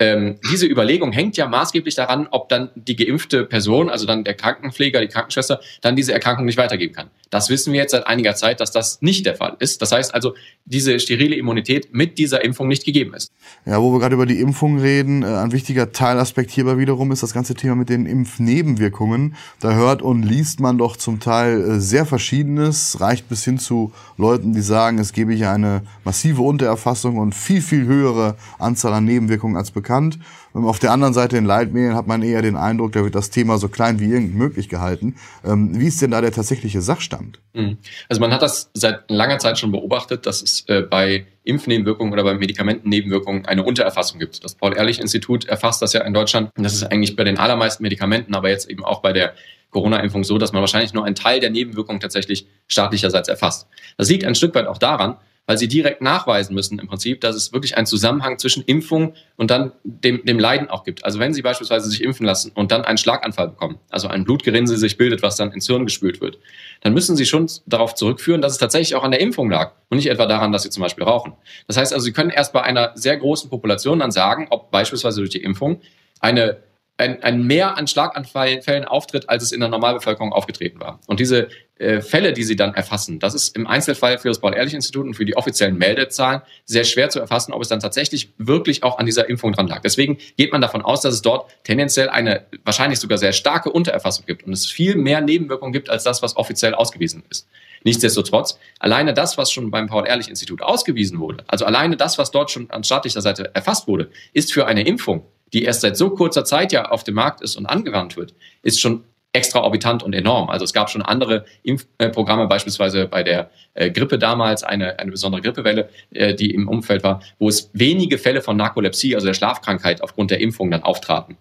ähm, 0.00 0.40
diese 0.50 0.66
Überlegung 0.66 1.12
hängt 1.12 1.36
ja 1.36 1.46
maßgeblich 1.46 1.94
daran, 1.94 2.26
ob 2.30 2.48
dann 2.48 2.70
die 2.74 2.96
geimpfte 2.96 3.44
Person, 3.44 3.88
also 3.88 4.06
dann 4.06 4.24
der 4.24 4.34
Krankenpfleger, 4.34 5.00
die 5.00 5.08
Krankenschwester, 5.08 5.60
dann 5.82 5.94
diese 5.94 6.12
Erkrankung 6.12 6.44
nicht 6.46 6.58
weitergeben 6.58 6.94
kann. 6.94 7.10
Das 7.34 7.50
wissen 7.50 7.72
wir 7.72 7.80
jetzt 7.80 7.90
seit 7.90 8.06
einiger 8.06 8.36
Zeit, 8.36 8.60
dass 8.60 8.70
das 8.70 9.02
nicht 9.02 9.26
der 9.26 9.34
Fall 9.34 9.56
ist. 9.58 9.82
Das 9.82 9.90
heißt 9.90 10.14
also, 10.14 10.36
diese 10.66 11.00
sterile 11.00 11.34
Immunität 11.34 11.92
mit 11.92 12.16
dieser 12.16 12.44
Impfung 12.44 12.68
nicht 12.68 12.84
gegeben 12.84 13.12
ist. 13.12 13.32
Ja, 13.66 13.82
wo 13.82 13.92
wir 13.92 13.98
gerade 13.98 14.14
über 14.14 14.24
die 14.24 14.38
Impfung 14.38 14.78
reden, 14.78 15.24
äh, 15.24 15.26
ein 15.26 15.50
wichtiger 15.50 15.90
Teilaspekt 15.90 16.52
hierbei 16.52 16.78
wiederum 16.78 17.10
ist 17.10 17.24
das 17.24 17.34
ganze 17.34 17.56
Thema 17.56 17.74
mit 17.74 17.88
den 17.88 18.06
Impfnebenwirkungen. 18.06 19.34
Da 19.58 19.74
hört 19.74 20.00
und 20.00 20.22
liest 20.22 20.60
man 20.60 20.78
doch 20.78 20.96
zum 20.96 21.18
Teil 21.18 21.60
äh, 21.60 21.80
sehr 21.80 22.06
Verschiedenes, 22.06 23.00
reicht 23.00 23.28
bis 23.28 23.42
hin 23.42 23.58
zu 23.58 23.92
Leuten, 24.16 24.52
die 24.54 24.60
sagen, 24.60 24.98
es 24.98 25.12
gebe 25.12 25.32
hier 25.32 25.50
eine 25.50 25.82
massive 26.04 26.40
Untererfassung 26.40 27.18
und 27.18 27.34
viel, 27.34 27.62
viel 27.62 27.84
höhere 27.84 28.36
Anzahl 28.60 28.92
an 28.92 29.06
Nebenwirkungen 29.06 29.56
als 29.56 29.72
bekannt 29.72 30.20
auf 30.54 30.78
der 30.78 30.92
anderen 30.92 31.14
Seite 31.14 31.36
in 31.36 31.44
Leitmedien 31.44 31.94
hat 31.94 32.06
man 32.06 32.22
eher 32.22 32.40
den 32.40 32.56
Eindruck, 32.56 32.92
da 32.92 33.02
wird 33.02 33.16
das 33.16 33.30
Thema 33.30 33.58
so 33.58 33.68
klein 33.68 33.98
wie 33.98 34.10
irgend 34.10 34.36
möglich 34.36 34.68
gehalten. 34.68 35.16
Ähm, 35.44 35.78
wie 35.78 35.88
ist 35.88 36.00
denn 36.00 36.12
da 36.12 36.20
der 36.20 36.30
tatsächliche 36.30 36.80
Sachstand? 36.80 37.40
Mhm. 37.54 37.78
Also 38.08 38.20
man 38.20 38.32
hat 38.32 38.40
das 38.40 38.70
seit 38.72 39.10
langer 39.10 39.38
Zeit 39.38 39.58
schon 39.58 39.72
beobachtet, 39.72 40.26
dass 40.26 40.42
es 40.42 40.64
äh, 40.68 40.82
bei 40.82 41.26
Impfnebenwirkungen 41.42 42.12
oder 42.12 42.22
bei 42.22 42.34
Medikamentennebenwirkungen 42.34 43.46
eine 43.46 43.64
Untererfassung 43.64 44.20
gibt. 44.20 44.44
Das 44.44 44.54
Paul-Ehrlich-Institut 44.54 45.44
erfasst 45.46 45.82
das 45.82 45.92
ja 45.92 46.02
in 46.02 46.14
Deutschland. 46.14 46.50
Das 46.56 46.74
ist 46.74 46.84
eigentlich 46.84 47.16
bei 47.16 47.24
den 47.24 47.36
allermeisten 47.36 47.82
Medikamenten, 47.82 48.34
aber 48.34 48.48
jetzt 48.48 48.70
eben 48.70 48.84
auch 48.84 49.02
bei 49.02 49.12
der 49.12 49.34
Corona-Impfung 49.70 50.22
so, 50.22 50.38
dass 50.38 50.52
man 50.52 50.60
wahrscheinlich 50.60 50.94
nur 50.94 51.04
einen 51.04 51.16
Teil 51.16 51.40
der 51.40 51.50
Nebenwirkungen 51.50 52.00
tatsächlich 52.00 52.46
staatlicherseits 52.68 53.28
erfasst. 53.28 53.66
Das 53.98 54.08
liegt 54.08 54.24
ein 54.24 54.36
Stück 54.36 54.54
weit 54.54 54.68
auch 54.68 54.78
daran, 54.78 55.16
weil 55.46 55.58
sie 55.58 55.68
direkt 55.68 56.00
nachweisen 56.00 56.54
müssen 56.54 56.78
im 56.78 56.86
Prinzip, 56.86 57.20
dass 57.20 57.36
es 57.36 57.52
wirklich 57.52 57.76
einen 57.76 57.86
Zusammenhang 57.86 58.38
zwischen 58.38 58.62
Impfung 58.64 59.14
und 59.36 59.50
dann 59.50 59.72
dem, 59.82 60.24
dem 60.24 60.38
Leiden 60.38 60.70
auch 60.70 60.84
gibt. 60.84 61.04
Also 61.04 61.18
wenn 61.18 61.34
sie 61.34 61.42
beispielsweise 61.42 61.88
sich 61.88 62.02
impfen 62.02 62.24
lassen 62.24 62.52
und 62.54 62.72
dann 62.72 62.84
einen 62.84 62.98
Schlaganfall 62.98 63.48
bekommen, 63.48 63.78
also 63.90 64.08
ein 64.08 64.24
Blutgerinnsel 64.24 64.78
sich 64.78 64.96
bildet, 64.96 65.22
was 65.22 65.36
dann 65.36 65.52
ins 65.52 65.66
Hirn 65.66 65.84
gespült 65.84 66.20
wird, 66.20 66.38
dann 66.80 66.94
müssen 66.94 67.16
sie 67.16 67.26
schon 67.26 67.50
darauf 67.66 67.94
zurückführen, 67.94 68.40
dass 68.40 68.52
es 68.52 68.58
tatsächlich 68.58 68.94
auch 68.94 69.04
an 69.04 69.10
der 69.10 69.20
Impfung 69.20 69.50
lag 69.50 69.72
und 69.90 69.98
nicht 69.98 70.08
etwa 70.08 70.26
daran, 70.26 70.52
dass 70.52 70.62
sie 70.62 70.70
zum 70.70 70.82
Beispiel 70.82 71.04
rauchen. 71.04 71.34
Das 71.66 71.76
heißt 71.76 71.92
also, 71.92 72.04
sie 72.04 72.12
können 72.12 72.30
erst 72.30 72.52
bei 72.52 72.62
einer 72.62 72.92
sehr 72.94 73.16
großen 73.16 73.50
Population 73.50 73.98
dann 73.98 74.12
sagen, 74.12 74.46
ob 74.50 74.70
beispielsweise 74.70 75.20
durch 75.20 75.30
die 75.30 75.42
Impfung 75.42 75.80
eine 76.20 76.58
ein, 76.96 77.22
ein 77.22 77.42
Mehr 77.42 77.76
an 77.76 77.86
Schlaganfällen 77.86 78.84
auftritt, 78.84 79.28
als 79.28 79.42
es 79.42 79.52
in 79.52 79.60
der 79.60 79.68
Normalbevölkerung 79.68 80.32
aufgetreten 80.32 80.80
war. 80.80 81.00
Und 81.06 81.18
diese 81.18 81.48
äh, 81.76 82.00
Fälle, 82.00 82.32
die 82.32 82.44
sie 82.44 82.54
dann 82.54 82.72
erfassen, 82.74 83.18
das 83.18 83.34
ist 83.34 83.56
im 83.56 83.66
Einzelfall 83.66 84.18
für 84.18 84.28
das 84.28 84.38
Paul-Ehrlich-Institut 84.38 85.04
und 85.04 85.14
für 85.14 85.24
die 85.24 85.36
offiziellen 85.36 85.76
Meldezahlen 85.76 86.42
sehr 86.64 86.84
schwer 86.84 87.10
zu 87.10 87.18
erfassen, 87.18 87.52
ob 87.52 87.62
es 87.62 87.68
dann 87.68 87.80
tatsächlich 87.80 88.32
wirklich 88.38 88.84
auch 88.84 88.98
an 88.98 89.06
dieser 89.06 89.28
Impfung 89.28 89.52
dran 89.52 89.66
lag. 89.66 89.80
Deswegen 89.80 90.18
geht 90.36 90.52
man 90.52 90.60
davon 90.60 90.82
aus, 90.82 91.00
dass 91.00 91.14
es 91.14 91.22
dort 91.22 91.50
tendenziell 91.64 92.08
eine 92.08 92.46
wahrscheinlich 92.64 93.00
sogar 93.00 93.18
sehr 93.18 93.32
starke 93.32 93.72
Untererfassung 93.72 94.24
gibt 94.26 94.44
und 94.44 94.52
es 94.52 94.66
viel 94.66 94.94
mehr 94.94 95.20
Nebenwirkungen 95.20 95.72
gibt 95.72 95.90
als 95.90 96.04
das, 96.04 96.22
was 96.22 96.36
offiziell 96.36 96.74
ausgewiesen 96.74 97.24
ist. 97.28 97.48
Nichtsdestotrotz, 97.82 98.58
alleine 98.78 99.12
das, 99.12 99.36
was 99.36 99.50
schon 99.50 99.70
beim 99.70 99.88
Paul-Ehrlich-Institut 99.88 100.62
ausgewiesen 100.62 101.18
wurde, 101.18 101.44
also 101.48 101.66
alleine 101.66 101.96
das, 101.96 102.18
was 102.18 102.30
dort 102.30 102.50
schon 102.50 102.70
an 102.70 102.84
staatlicher 102.84 103.20
Seite 103.20 103.54
erfasst 103.54 103.88
wurde, 103.88 104.10
ist 104.32 104.52
für 104.52 104.66
eine 104.66 104.86
Impfung 104.86 105.26
die 105.54 105.62
erst 105.62 105.80
seit 105.80 105.96
so 105.96 106.10
kurzer 106.10 106.44
Zeit 106.44 106.72
ja 106.72 106.90
auf 106.90 107.04
dem 107.04 107.14
Markt 107.14 107.40
ist 107.40 107.56
und 107.56 107.64
angewandt 107.64 108.16
wird, 108.16 108.34
ist 108.62 108.80
schon 108.80 109.04
extraorbitant 109.32 110.02
und 110.02 110.12
enorm. 110.14 110.48
Also 110.48 110.64
es 110.64 110.72
gab 110.72 110.90
schon 110.90 111.02
andere 111.02 111.44
Impfprogramme, 111.62 112.46
beispielsweise 112.46 113.06
bei 113.06 113.22
der 113.22 113.50
äh, 113.74 113.90
Grippe 113.90 114.18
damals, 114.18 114.62
eine, 114.62 114.98
eine 114.98 115.10
besondere 115.10 115.42
Grippewelle, 115.42 115.88
äh, 116.10 116.34
die 116.34 116.52
im 116.52 116.68
Umfeld 116.68 117.02
war, 117.02 117.20
wo 117.38 117.48
es 117.48 117.70
wenige 117.72 118.18
Fälle 118.18 118.42
von 118.42 118.56
Narkolepsie, 118.56 119.14
also 119.14 119.26
der 119.26 119.34
Schlafkrankheit, 119.34 120.02
aufgrund 120.02 120.30
der 120.30 120.40
Impfung 120.40 120.70
dann 120.70 120.82
auftraten. 120.82 121.36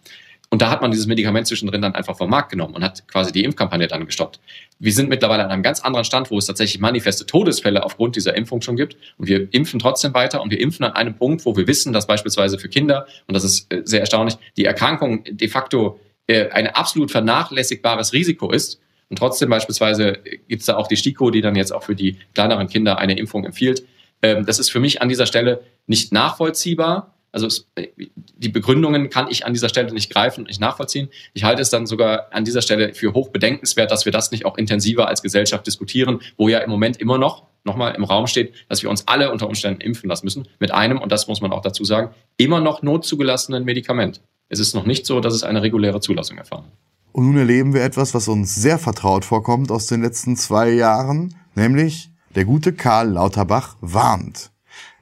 Und 0.49 0.61
da 0.61 0.69
hat 0.69 0.81
man 0.81 0.91
dieses 0.91 1.07
Medikament 1.07 1.47
zwischendrin 1.47 1.81
dann 1.81 1.95
einfach 1.95 2.15
vom 2.15 2.29
Markt 2.29 2.51
genommen 2.51 2.75
und 2.75 2.83
hat 2.83 3.07
quasi 3.07 3.31
die 3.31 3.43
Impfkampagne 3.43 3.87
dann 3.87 4.05
gestoppt. 4.05 4.39
Wir 4.77 4.91
sind 4.93 5.09
mittlerweile 5.09 5.43
an 5.43 5.49
einem 5.49 5.63
ganz 5.63 5.79
anderen 5.79 6.05
Stand, 6.05 6.29
wo 6.29 6.37
es 6.37 6.45
tatsächlich 6.45 6.79
manifeste 6.79 7.25
Todesfälle 7.25 7.83
aufgrund 7.83 8.15
dieser 8.15 8.35
Impfung 8.35 8.61
schon 8.61 8.75
gibt. 8.75 8.95
Und 9.17 9.27
wir 9.27 9.51
impfen 9.51 9.79
trotzdem 9.79 10.13
weiter 10.13 10.43
und 10.43 10.51
wir 10.51 10.59
impfen 10.59 10.85
an 10.85 10.91
einem 10.91 11.15
Punkt, 11.15 11.45
wo 11.45 11.57
wir 11.57 11.65
wissen, 11.65 11.91
dass 11.91 12.05
beispielsweise 12.05 12.59
für 12.59 12.69
Kinder, 12.69 13.07
und 13.27 13.33
das 13.33 13.43
ist 13.43 13.73
äh, 13.73 13.81
sehr 13.83 14.01
erstaunlich, 14.01 14.35
die 14.55 14.65
Erkrankung 14.65 15.23
de 15.23 15.47
facto 15.47 15.99
äh, 16.27 16.49
ein 16.49 16.67
absolut 16.67 17.09
vernachlässigbares 17.09 18.13
Risiko 18.13 18.51
ist. 18.51 18.79
Und 19.09 19.17
trotzdem 19.17 19.49
beispielsweise 19.49 20.19
gibt 20.47 20.61
es 20.61 20.65
da 20.67 20.75
auch 20.75 20.87
die 20.87 20.97
STIKO, 20.97 21.31
die 21.31 21.41
dann 21.41 21.55
jetzt 21.55 21.71
auch 21.73 21.83
für 21.83 21.95
die 21.95 22.19
kleineren 22.33 22.67
Kinder 22.67 22.99
eine 22.99 23.17
Impfung 23.17 23.43
empfiehlt. 23.43 23.83
Ähm, 24.21 24.45
das 24.45 24.59
ist 24.59 24.71
für 24.71 24.79
mich 24.79 25.01
an 25.01 25.09
dieser 25.09 25.25
Stelle 25.25 25.61
nicht 25.87 26.13
nachvollziehbar 26.13 27.12
also 27.33 27.47
es, 27.47 27.67
die 28.15 28.49
Begründungen 28.49 29.09
kann 29.09 29.27
ich 29.29 29.45
an 29.45 29.53
dieser 29.53 29.67
Stelle 29.67 29.91
nicht 29.91 30.11
greifen 30.11 30.41
und 30.41 30.47
nicht 30.47 30.61
nachvollziehen. 30.61 31.09
Ich 31.33 31.43
halte 31.43 31.61
es 31.61 31.69
dann 31.71 31.87
sogar 31.87 32.27
an 32.31 32.45
dieser 32.45 32.61
Stelle 32.61 32.93
für 32.93 33.13
hoch 33.13 33.29
bedenkenswert, 33.29 33.91
dass 33.91 34.05
wir 34.05 34.11
das 34.11 34.31
nicht 34.31 34.45
auch 34.45 34.57
intensiver 34.57 35.07
als 35.07 35.21
Gesellschaft 35.21 35.65
diskutieren, 35.67 36.21
wo 36.37 36.47
ja 36.47 36.59
im 36.59 36.69
Moment 36.69 36.97
immer 36.97 37.17
noch 37.17 37.47
nochmal 37.65 37.95
im 37.95 38.03
Raum 38.03 38.27
steht, 38.27 38.53
dass 38.69 38.83
wir 38.83 38.89
uns 38.89 39.07
alle 39.07 39.31
unter 39.31 39.47
Umständen 39.47 39.81
impfen 39.81 40.09
lassen 40.09 40.25
müssen 40.25 40.47
mit 40.59 40.71
einem, 40.71 40.99
und 40.99 41.11
das 41.11 41.27
muss 41.27 41.41
man 41.41 41.51
auch 41.51 41.61
dazu 41.61 41.83
sagen, 41.85 42.13
immer 42.37 42.59
noch 42.59 42.83
notzugelassenen 42.83 43.63
Medikament. 43.63 44.21
Es 44.49 44.59
ist 44.59 44.75
noch 44.75 44.85
nicht 44.85 45.05
so, 45.05 45.19
dass 45.19 45.33
es 45.33 45.43
eine 45.43 45.63
reguläre 45.63 46.01
Zulassung 46.01 46.37
erfahren. 46.37 46.65
Und 47.13 47.25
nun 47.25 47.37
erleben 47.37 47.73
wir 47.73 47.83
etwas, 47.83 48.13
was 48.13 48.27
uns 48.27 48.53
sehr 48.55 48.77
vertraut 48.77 49.23
vorkommt 49.23 49.71
aus 49.71 49.87
den 49.87 50.01
letzten 50.01 50.35
zwei 50.35 50.71
Jahren, 50.71 51.35
nämlich 51.55 52.11
der 52.35 52.45
gute 52.45 52.73
Karl 52.73 53.11
Lauterbach 53.11 53.77
warnt. 53.81 54.52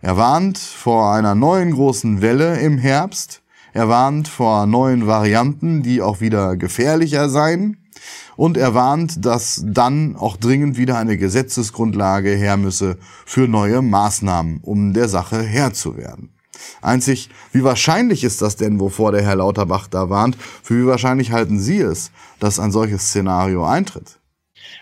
Er 0.03 0.17
warnt 0.17 0.57
vor 0.57 1.13
einer 1.13 1.35
neuen 1.35 1.73
großen 1.73 2.21
Welle 2.21 2.59
im 2.59 2.79
Herbst. 2.79 3.43
Er 3.71 3.87
warnt 3.87 4.27
vor 4.27 4.65
neuen 4.65 5.05
Varianten, 5.05 5.83
die 5.83 6.01
auch 6.01 6.21
wieder 6.21 6.57
gefährlicher 6.57 7.29
seien. 7.29 7.77
Und 8.35 8.57
er 8.57 8.73
warnt, 8.73 9.23
dass 9.23 9.61
dann 9.63 10.15
auch 10.15 10.37
dringend 10.37 10.75
wieder 10.75 10.97
eine 10.97 11.17
Gesetzesgrundlage 11.17 12.31
her 12.31 12.57
müsse 12.57 12.97
für 13.27 13.47
neue 13.47 13.83
Maßnahmen, 13.83 14.61
um 14.63 14.93
der 14.93 15.07
Sache 15.07 15.43
Herr 15.43 15.71
zu 15.73 15.97
werden. 15.97 16.33
Einzig, 16.81 17.29
wie 17.51 17.63
wahrscheinlich 17.63 18.23
ist 18.23 18.41
das 18.41 18.55
denn, 18.55 18.79
wovor 18.79 19.11
der 19.11 19.21
Herr 19.21 19.35
Lauterbach 19.35 19.87
da 19.87 20.09
warnt? 20.09 20.35
Für 20.63 20.81
wie 20.81 20.87
wahrscheinlich 20.87 21.31
halten 21.31 21.59
Sie 21.59 21.79
es, 21.79 22.09
dass 22.39 22.59
ein 22.59 22.71
solches 22.71 23.03
Szenario 23.03 23.67
eintritt? 23.67 24.20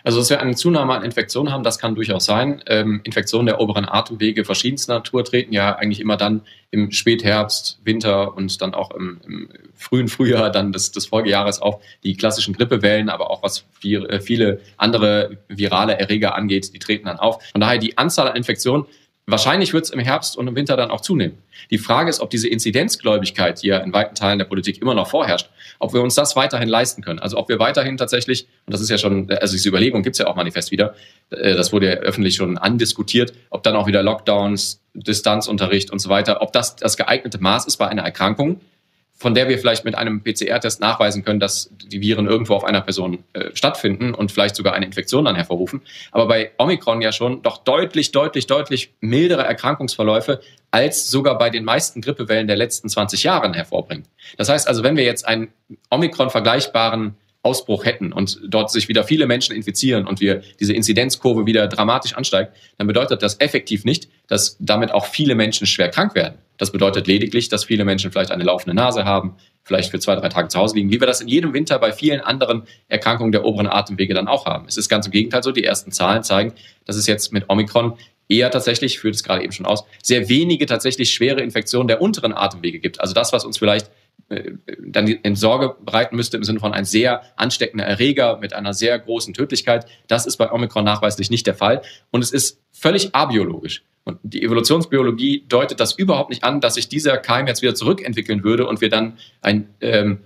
Also, 0.04 0.18
dass 0.18 0.30
wir 0.30 0.40
eine 0.40 0.54
Zunahme 0.54 0.94
an 0.94 1.02
Infektionen 1.02 1.52
haben, 1.52 1.62
das 1.62 1.78
kann 1.78 1.94
durchaus 1.94 2.24
sein. 2.24 2.62
Ähm, 2.66 3.00
Infektionen 3.04 3.46
der 3.46 3.60
oberen 3.60 3.88
Atemwege 3.88 4.44
verschiedenster 4.44 4.94
Natur 4.94 5.24
treten 5.24 5.52
ja 5.52 5.76
eigentlich 5.76 6.00
immer 6.00 6.16
dann 6.16 6.42
im 6.70 6.92
Spätherbst, 6.92 7.80
Winter 7.84 8.36
und 8.36 8.62
dann 8.62 8.74
auch 8.74 8.92
im, 8.92 9.20
im 9.26 9.48
frühen 9.74 10.08
Frühjahr 10.08 10.50
dann 10.50 10.72
des, 10.72 10.92
des 10.92 11.06
Folgejahres 11.06 11.60
auf. 11.60 11.82
Die 12.04 12.16
klassischen 12.16 12.54
Grippewellen, 12.54 13.08
aber 13.08 13.30
auch 13.30 13.42
was 13.42 13.64
viel, 13.78 14.06
äh, 14.06 14.20
viele 14.20 14.60
andere 14.76 15.38
virale 15.48 15.98
Erreger 15.98 16.34
angeht, 16.34 16.72
die 16.74 16.78
treten 16.78 17.06
dann 17.06 17.18
auf. 17.18 17.42
Von 17.52 17.60
daher 17.60 17.78
die 17.78 17.98
Anzahl 17.98 18.28
an 18.28 18.36
Infektionen 18.36 18.86
Wahrscheinlich 19.26 19.72
wird 19.72 19.84
es 19.84 19.90
im 19.90 20.00
Herbst 20.00 20.36
und 20.36 20.48
im 20.48 20.56
Winter 20.56 20.76
dann 20.76 20.90
auch 20.90 21.02
zunehmen. 21.02 21.38
Die 21.70 21.78
Frage 21.78 22.10
ist, 22.10 22.20
ob 22.20 22.30
diese 22.30 22.48
Inzidenzgläubigkeit, 22.48 23.62
die 23.62 23.68
ja 23.68 23.78
in 23.78 23.92
weiten 23.92 24.14
Teilen 24.14 24.38
der 24.38 24.46
Politik 24.46 24.80
immer 24.82 24.94
noch 24.94 25.08
vorherrscht, 25.08 25.50
ob 25.78 25.92
wir 25.94 26.02
uns 26.02 26.14
das 26.14 26.34
weiterhin 26.34 26.68
leisten 26.68 27.02
können. 27.02 27.20
Also 27.20 27.36
ob 27.36 27.48
wir 27.48 27.58
weiterhin 27.58 27.96
tatsächlich, 27.96 28.48
und 28.66 28.72
das 28.72 28.80
ist 28.80 28.90
ja 28.90 28.98
schon, 28.98 29.30
also 29.30 29.52
diese 29.52 29.68
Überlegung 29.68 30.02
gibt 30.02 30.14
es 30.14 30.18
ja 30.18 30.26
auch 30.26 30.36
manifest 30.36 30.70
wieder, 30.70 30.94
äh, 31.30 31.54
das 31.54 31.72
wurde 31.72 31.86
ja 31.86 31.92
öffentlich 31.94 32.34
schon 32.34 32.58
andiskutiert, 32.58 33.32
ob 33.50 33.62
dann 33.62 33.76
auch 33.76 33.86
wieder 33.86 34.02
Lockdowns, 34.02 34.82
Distanzunterricht 34.94 35.90
und 35.90 36.00
so 36.00 36.08
weiter, 36.08 36.42
ob 36.42 36.52
das 36.52 36.76
das 36.76 36.96
geeignete 36.96 37.38
Maß 37.38 37.66
ist 37.66 37.76
bei 37.76 37.86
einer 37.86 38.02
Erkrankung, 38.02 38.60
von 39.20 39.34
der 39.34 39.48
wir 39.48 39.58
vielleicht 39.58 39.84
mit 39.84 39.94
einem 39.96 40.22
PCR-Test 40.24 40.80
nachweisen 40.80 41.22
können, 41.22 41.40
dass 41.40 41.70
die 41.70 42.00
Viren 42.00 42.26
irgendwo 42.26 42.54
auf 42.54 42.64
einer 42.64 42.80
Person 42.80 43.22
äh, 43.34 43.50
stattfinden 43.52 44.14
und 44.14 44.32
vielleicht 44.32 44.56
sogar 44.56 44.72
eine 44.72 44.86
Infektion 44.86 45.26
dann 45.26 45.36
hervorrufen. 45.36 45.82
Aber 46.10 46.26
bei 46.26 46.52
Omikron 46.56 47.02
ja 47.02 47.12
schon 47.12 47.42
doch 47.42 47.58
deutlich, 47.58 48.12
deutlich, 48.12 48.46
deutlich 48.46 48.94
mildere 49.00 49.42
Erkrankungsverläufe 49.42 50.40
als 50.70 51.10
sogar 51.10 51.36
bei 51.36 51.50
den 51.50 51.64
meisten 51.64 52.00
Grippewellen 52.00 52.46
der 52.46 52.56
letzten 52.56 52.88
20 52.88 53.22
Jahre 53.22 53.52
hervorbringen. 53.52 54.06
Das 54.38 54.48
heißt 54.48 54.66
also, 54.66 54.82
wenn 54.82 54.96
wir 54.96 55.04
jetzt 55.04 55.28
einen 55.28 55.48
Omikron 55.90 56.30
vergleichbaren 56.30 57.14
Ausbruch 57.42 57.86
hätten 57.86 58.12
und 58.12 58.38
dort 58.46 58.70
sich 58.70 58.88
wieder 58.88 59.04
viele 59.04 59.26
Menschen 59.26 59.56
infizieren 59.56 60.06
und 60.06 60.20
wir 60.20 60.42
diese 60.60 60.74
Inzidenzkurve 60.74 61.46
wieder 61.46 61.68
dramatisch 61.68 62.14
ansteigt, 62.14 62.54
dann 62.76 62.86
bedeutet 62.86 63.22
das 63.22 63.40
effektiv 63.40 63.84
nicht, 63.84 64.08
dass 64.26 64.56
damit 64.60 64.92
auch 64.92 65.06
viele 65.06 65.34
Menschen 65.34 65.66
schwer 65.66 65.88
krank 65.88 66.14
werden. 66.14 66.36
Das 66.58 66.70
bedeutet 66.70 67.06
lediglich, 67.06 67.48
dass 67.48 67.64
viele 67.64 67.86
Menschen 67.86 68.12
vielleicht 68.12 68.30
eine 68.30 68.44
laufende 68.44 68.74
Nase 68.74 69.06
haben, 69.06 69.36
vielleicht 69.62 69.90
für 69.90 69.98
zwei, 69.98 70.16
drei 70.16 70.28
Tage 70.28 70.48
zu 70.48 70.58
Hause 70.58 70.74
liegen, 70.74 70.90
wie 70.90 71.00
wir 71.00 71.06
das 71.06 71.22
in 71.22 71.28
jedem 71.28 71.54
Winter 71.54 71.78
bei 71.78 71.92
vielen 71.92 72.20
anderen 72.20 72.64
Erkrankungen 72.88 73.32
der 73.32 73.46
oberen 73.46 73.66
Atemwege 73.66 74.12
dann 74.12 74.28
auch 74.28 74.44
haben. 74.44 74.66
Es 74.68 74.76
ist 74.76 74.90
ganz 74.90 75.06
im 75.06 75.12
Gegenteil 75.12 75.42
so, 75.42 75.52
die 75.52 75.64
ersten 75.64 75.92
Zahlen 75.92 76.22
zeigen, 76.22 76.52
dass 76.84 76.96
es 76.96 77.06
jetzt 77.06 77.32
mit 77.32 77.48
Omikron 77.48 77.96
eher 78.28 78.50
tatsächlich, 78.50 78.98
führt 78.98 79.14
es 79.14 79.24
gerade 79.24 79.42
eben 79.42 79.52
schon 79.52 79.64
aus, 79.64 79.84
sehr 80.02 80.28
wenige 80.28 80.66
tatsächlich 80.66 81.12
schwere 81.12 81.40
Infektionen 81.40 81.88
der 81.88 82.02
unteren 82.02 82.34
Atemwege 82.34 82.78
gibt. 82.78 83.00
Also 83.00 83.14
das, 83.14 83.32
was 83.32 83.46
uns 83.46 83.56
vielleicht 83.56 83.90
dann 84.28 85.06
in 85.06 85.36
Sorge 85.36 85.76
bereiten 85.84 86.16
müsste 86.16 86.36
im 86.36 86.44
Sinne 86.44 86.60
von 86.60 86.72
ein 86.72 86.84
sehr 86.84 87.22
ansteckender 87.36 87.84
Erreger 87.84 88.38
mit 88.38 88.52
einer 88.52 88.74
sehr 88.74 88.98
großen 88.98 89.34
Tödlichkeit. 89.34 89.86
Das 90.08 90.26
ist 90.26 90.36
bei 90.36 90.50
Omikron 90.50 90.84
nachweislich 90.84 91.30
nicht 91.30 91.46
der 91.46 91.54
Fall. 91.54 91.82
Und 92.10 92.22
es 92.22 92.30
ist 92.30 92.60
völlig 92.72 93.14
abiologisch. 93.14 93.82
Und 94.04 94.18
die 94.22 94.42
Evolutionsbiologie 94.42 95.44
deutet 95.48 95.80
das 95.80 95.92
überhaupt 95.92 96.30
nicht 96.30 96.44
an, 96.44 96.60
dass 96.60 96.74
sich 96.74 96.88
dieser 96.88 97.16
Keim 97.18 97.46
jetzt 97.46 97.62
wieder 97.62 97.74
zurückentwickeln 97.74 98.44
würde 98.44 98.66
und 98.66 98.80
wir 98.80 98.88
dann 98.88 99.18
ein 99.42 99.68
ähm, 99.80 100.20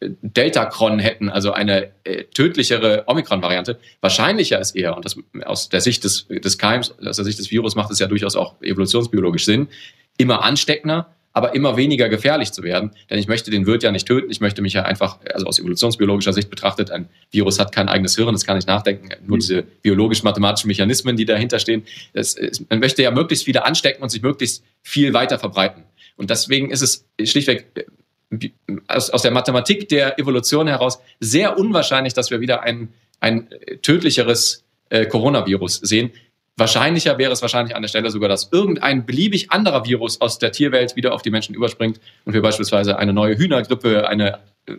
Delta-Cron 0.00 0.98
hätten, 0.98 1.28
also 1.28 1.52
eine 1.52 1.90
äh, 2.04 2.24
tödlichere 2.24 3.04
Omikron-Variante. 3.06 3.78
Wahrscheinlicher 4.00 4.60
ist 4.60 4.76
eher, 4.76 4.96
und 4.96 5.04
das 5.04 5.16
aus 5.44 5.68
der 5.68 5.80
Sicht 5.80 6.04
des, 6.04 6.26
des 6.28 6.56
Keims, 6.58 6.94
aus 7.04 7.16
der 7.16 7.24
Sicht 7.24 7.38
des 7.38 7.50
Virus 7.50 7.74
macht 7.74 7.90
es 7.90 7.98
ja 7.98 8.06
durchaus 8.06 8.36
auch 8.36 8.60
evolutionsbiologisch 8.62 9.44
Sinn, 9.44 9.68
immer 10.16 10.42
ansteckender 10.42 11.14
aber 11.32 11.54
immer 11.54 11.76
weniger 11.76 12.08
gefährlich 12.08 12.52
zu 12.52 12.62
werden. 12.62 12.90
Denn 13.10 13.18
ich 13.18 13.28
möchte 13.28 13.50
den 13.50 13.66
Wirt 13.66 13.82
ja 13.82 13.92
nicht 13.92 14.06
töten. 14.06 14.30
Ich 14.30 14.40
möchte 14.40 14.62
mich 14.62 14.72
ja 14.72 14.82
einfach, 14.82 15.18
also 15.32 15.46
aus 15.46 15.58
evolutionsbiologischer 15.58 16.32
Sicht 16.32 16.50
betrachtet, 16.50 16.90
ein 16.90 17.08
Virus 17.30 17.58
hat 17.58 17.72
kein 17.72 17.88
eigenes 17.88 18.16
Hirn, 18.16 18.34
es 18.34 18.44
kann 18.44 18.56
nicht 18.56 18.68
nachdenken. 18.68 19.08
Nur 19.26 19.36
mhm. 19.36 19.40
diese 19.40 19.62
biologisch-mathematischen 19.62 20.68
Mechanismen, 20.68 21.16
die 21.16 21.24
dahinter 21.24 21.58
stehen. 21.58 21.84
Das, 22.12 22.36
man 22.68 22.80
möchte 22.80 23.02
ja 23.02 23.10
möglichst 23.10 23.44
viele 23.44 23.64
anstecken 23.64 24.02
und 24.02 24.08
sich 24.10 24.22
möglichst 24.22 24.64
viel 24.82 25.12
weiter 25.14 25.38
verbreiten. 25.38 25.84
Und 26.16 26.30
deswegen 26.30 26.70
ist 26.70 26.82
es 26.82 27.06
schlichtweg 27.22 27.66
äh, 27.74 28.50
aus, 28.88 29.10
aus 29.10 29.22
der 29.22 29.30
Mathematik 29.30 29.88
der 29.88 30.18
Evolution 30.18 30.66
heraus 30.66 30.98
sehr 31.20 31.58
unwahrscheinlich, 31.58 32.14
dass 32.14 32.30
wir 32.30 32.40
wieder 32.40 32.62
ein, 32.62 32.92
ein 33.20 33.48
tödlicheres 33.82 34.64
äh, 34.90 35.06
Coronavirus 35.06 35.76
sehen. 35.76 36.10
Wahrscheinlicher 36.58 37.18
wäre 37.18 37.32
es 37.32 37.40
wahrscheinlich 37.40 37.76
an 37.76 37.82
der 37.82 37.88
Stelle 37.88 38.10
sogar, 38.10 38.28
dass 38.28 38.48
irgendein 38.50 39.06
beliebig 39.06 39.52
anderer 39.52 39.84
Virus 39.84 40.20
aus 40.20 40.38
der 40.38 40.50
Tierwelt 40.50 40.96
wieder 40.96 41.14
auf 41.14 41.22
die 41.22 41.30
Menschen 41.30 41.54
überspringt 41.54 42.00
und 42.24 42.32
wir 42.32 42.42
beispielsweise 42.42 42.98
eine 42.98 43.12
neue 43.12 43.38
Hühnergrippe, 43.38 44.08
eine 44.08 44.40
äh, 44.66 44.74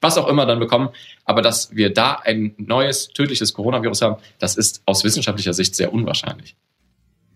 was 0.00 0.18
auch 0.18 0.26
immer 0.26 0.46
dann 0.46 0.58
bekommen. 0.58 0.88
Aber 1.24 1.40
dass 1.40 1.76
wir 1.76 1.94
da 1.94 2.14
ein 2.14 2.54
neues 2.58 3.08
tödliches 3.08 3.54
Coronavirus 3.54 4.02
haben, 4.02 4.16
das 4.40 4.56
ist 4.56 4.82
aus 4.84 5.04
wissenschaftlicher 5.04 5.54
Sicht 5.54 5.76
sehr 5.76 5.92
unwahrscheinlich. 5.92 6.56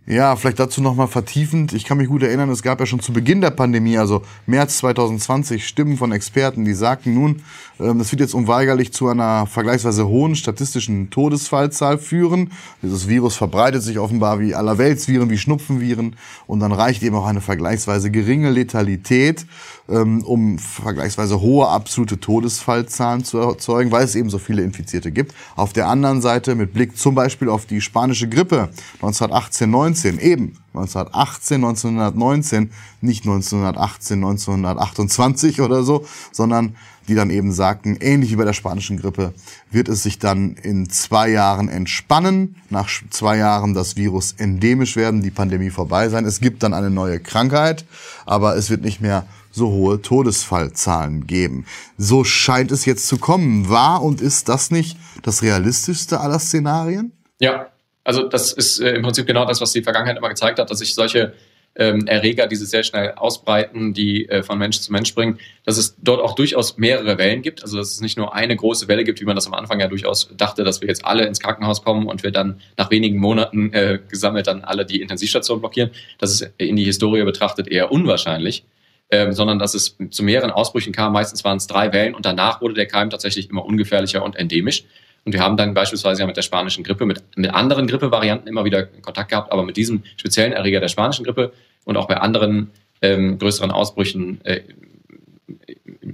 Ja, 0.08 0.36
vielleicht 0.36 0.60
dazu 0.60 0.80
nochmal 0.80 1.08
vertiefend. 1.08 1.72
Ich 1.72 1.84
kann 1.84 1.98
mich 1.98 2.06
gut 2.06 2.22
erinnern, 2.22 2.48
es 2.48 2.62
gab 2.62 2.78
ja 2.78 2.86
schon 2.86 3.00
zu 3.00 3.12
Beginn 3.12 3.40
der 3.40 3.50
Pandemie, 3.50 3.98
also 3.98 4.22
März 4.46 4.78
2020, 4.78 5.66
Stimmen 5.66 5.96
von 5.96 6.12
Experten, 6.12 6.64
die 6.64 6.74
sagten 6.74 7.12
nun, 7.12 7.42
ähm, 7.80 7.98
das 7.98 8.12
wird 8.12 8.20
jetzt 8.20 8.32
unweigerlich 8.32 8.92
zu 8.92 9.08
einer 9.08 9.48
vergleichsweise 9.48 10.06
hohen 10.06 10.36
statistischen 10.36 11.10
Todesfallzahl 11.10 11.98
führen. 11.98 12.52
Dieses 12.82 13.08
Virus 13.08 13.34
verbreitet 13.34 13.82
sich 13.82 13.98
offenbar 13.98 14.38
wie 14.38 14.54
Allerweltsviren, 14.54 15.28
wie 15.28 15.38
Schnupfenviren 15.38 16.14
und 16.46 16.60
dann 16.60 16.70
reicht 16.70 17.02
eben 17.02 17.16
auch 17.16 17.26
eine 17.26 17.40
vergleichsweise 17.40 18.12
geringe 18.12 18.50
Letalität, 18.50 19.44
ähm, 19.88 20.22
um 20.22 20.60
vergleichsweise 20.60 21.40
hohe 21.40 21.66
absolute 21.66 22.20
Todesfallzahlen 22.20 23.24
zu 23.24 23.38
erzeugen, 23.38 23.90
weil 23.90 24.04
es 24.04 24.14
eben 24.14 24.30
so 24.30 24.38
viele 24.38 24.62
Infizierte 24.62 25.10
gibt. 25.10 25.34
Auf 25.56 25.72
der 25.72 25.88
anderen 25.88 26.20
Seite 26.20 26.54
mit 26.54 26.72
Blick 26.72 26.96
zum 26.96 27.16
Beispiel 27.16 27.48
auf 27.48 27.66
die 27.66 27.80
spanische 27.80 28.28
Grippe 28.28 28.68
1918, 29.02 29.68
19 29.68 29.95
19, 29.96 30.18
eben 30.18 30.58
1918, 30.74 31.56
1919, 31.56 32.70
nicht 33.00 33.24
1918, 33.24 34.16
1928 34.16 35.60
oder 35.60 35.82
so, 35.82 36.04
sondern 36.32 36.76
die 37.08 37.14
dann 37.14 37.30
eben 37.30 37.52
sagten, 37.52 37.96
ähnlich 38.00 38.32
wie 38.32 38.36
bei 38.36 38.44
der 38.44 38.52
spanischen 38.52 38.98
Grippe, 38.98 39.32
wird 39.70 39.88
es 39.88 40.02
sich 40.02 40.18
dann 40.18 40.54
in 40.54 40.90
zwei 40.90 41.28
Jahren 41.28 41.68
entspannen, 41.68 42.56
nach 42.68 42.88
zwei 43.10 43.38
Jahren 43.38 43.74
das 43.74 43.96
Virus 43.96 44.32
endemisch 44.38 44.96
werden, 44.96 45.22
die 45.22 45.30
Pandemie 45.30 45.70
vorbei 45.70 46.08
sein. 46.08 46.24
Es 46.24 46.40
gibt 46.40 46.62
dann 46.62 46.74
eine 46.74 46.90
neue 46.90 47.20
Krankheit, 47.20 47.84
aber 48.26 48.56
es 48.56 48.70
wird 48.70 48.82
nicht 48.82 49.00
mehr 49.00 49.24
so 49.52 49.70
hohe 49.70 50.02
Todesfallzahlen 50.02 51.26
geben. 51.26 51.64
So 51.96 52.24
scheint 52.24 52.72
es 52.72 52.84
jetzt 52.84 53.06
zu 53.06 53.18
kommen. 53.18 53.68
War 53.68 54.02
und 54.02 54.20
ist 54.20 54.48
das 54.48 54.70
nicht 54.70 54.98
das 55.22 55.42
realistischste 55.42 56.20
aller 56.20 56.40
Szenarien? 56.40 57.12
Ja, 57.38 57.68
also 58.06 58.28
das 58.28 58.52
ist 58.52 58.78
äh, 58.80 58.94
im 58.94 59.02
Prinzip 59.02 59.26
genau 59.26 59.44
das, 59.44 59.60
was 59.60 59.72
die 59.72 59.82
Vergangenheit 59.82 60.16
immer 60.16 60.28
gezeigt 60.28 60.58
hat, 60.58 60.70
dass 60.70 60.78
sich 60.78 60.94
solche 60.94 61.34
ähm, 61.74 62.06
Erreger, 62.06 62.46
die 62.46 62.56
sich 62.56 62.68
sehr 62.68 62.84
schnell 62.84 63.12
ausbreiten, 63.12 63.92
die 63.92 64.28
äh, 64.28 64.42
von 64.42 64.58
Mensch 64.58 64.80
zu 64.80 64.92
Mensch 64.92 65.08
springen, 65.08 65.38
dass 65.64 65.76
es 65.76 65.96
dort 66.00 66.20
auch 66.20 66.34
durchaus 66.34 66.78
mehrere 66.78 67.18
Wellen 67.18 67.42
gibt. 67.42 67.62
Also 67.62 67.76
dass 67.76 67.90
es 67.90 68.00
nicht 68.00 68.16
nur 68.16 68.34
eine 68.34 68.56
große 68.56 68.88
Welle 68.88 69.04
gibt, 69.04 69.20
wie 69.20 69.24
man 69.24 69.34
das 69.34 69.46
am 69.46 69.54
Anfang 69.54 69.80
ja 69.80 69.88
durchaus 69.88 70.30
dachte, 70.36 70.64
dass 70.64 70.80
wir 70.80 70.88
jetzt 70.88 71.04
alle 71.04 71.26
ins 71.26 71.40
Krankenhaus 71.40 71.82
kommen 71.82 72.06
und 72.06 72.22
wir 72.22 72.30
dann 72.30 72.60
nach 72.76 72.90
wenigen 72.90 73.18
Monaten 73.18 73.72
äh, 73.72 73.98
gesammelt 74.08 74.46
dann 74.46 74.62
alle 74.62 74.86
die 74.86 75.00
Intensivstation 75.00 75.60
blockieren. 75.60 75.90
Das 76.18 76.30
ist 76.30 76.52
in 76.58 76.76
die 76.76 76.84
Historie 76.84 77.24
betrachtet 77.24 77.68
eher 77.68 77.90
unwahrscheinlich. 77.92 78.64
Ähm, 79.08 79.32
sondern 79.32 79.60
dass 79.60 79.74
es 79.74 79.96
zu 80.10 80.24
mehreren 80.24 80.50
Ausbrüchen 80.50 80.92
kam. 80.92 81.12
Meistens 81.12 81.44
waren 81.44 81.58
es 81.58 81.68
drei 81.68 81.92
Wellen 81.92 82.16
und 82.16 82.26
danach 82.26 82.60
wurde 82.60 82.74
der 82.74 82.86
Keim 82.86 83.08
tatsächlich 83.08 83.48
immer 83.48 83.64
ungefährlicher 83.64 84.24
und 84.24 84.34
endemisch. 84.34 84.82
Und 85.26 85.32
wir 85.32 85.40
haben 85.40 85.56
dann 85.56 85.74
beispielsweise 85.74 86.22
ja 86.22 86.26
mit 86.26 86.36
der 86.36 86.42
spanischen 86.42 86.84
Grippe, 86.84 87.04
mit, 87.04 87.20
mit 87.34 87.52
anderen 87.52 87.88
Grippevarianten 87.88 88.46
immer 88.46 88.64
wieder 88.64 88.84
Kontakt 88.84 89.30
gehabt, 89.30 89.50
aber 89.52 89.64
mit 89.64 89.76
diesem 89.76 90.04
speziellen 90.16 90.52
Erreger 90.52 90.78
der 90.78 90.86
spanischen 90.86 91.24
Grippe 91.24 91.52
und 91.84 91.96
auch 91.96 92.06
bei 92.06 92.16
anderen 92.18 92.70
ähm, 93.02 93.36
größeren 93.36 93.72
Ausbrüchen 93.72 94.40
äh, 94.44 94.60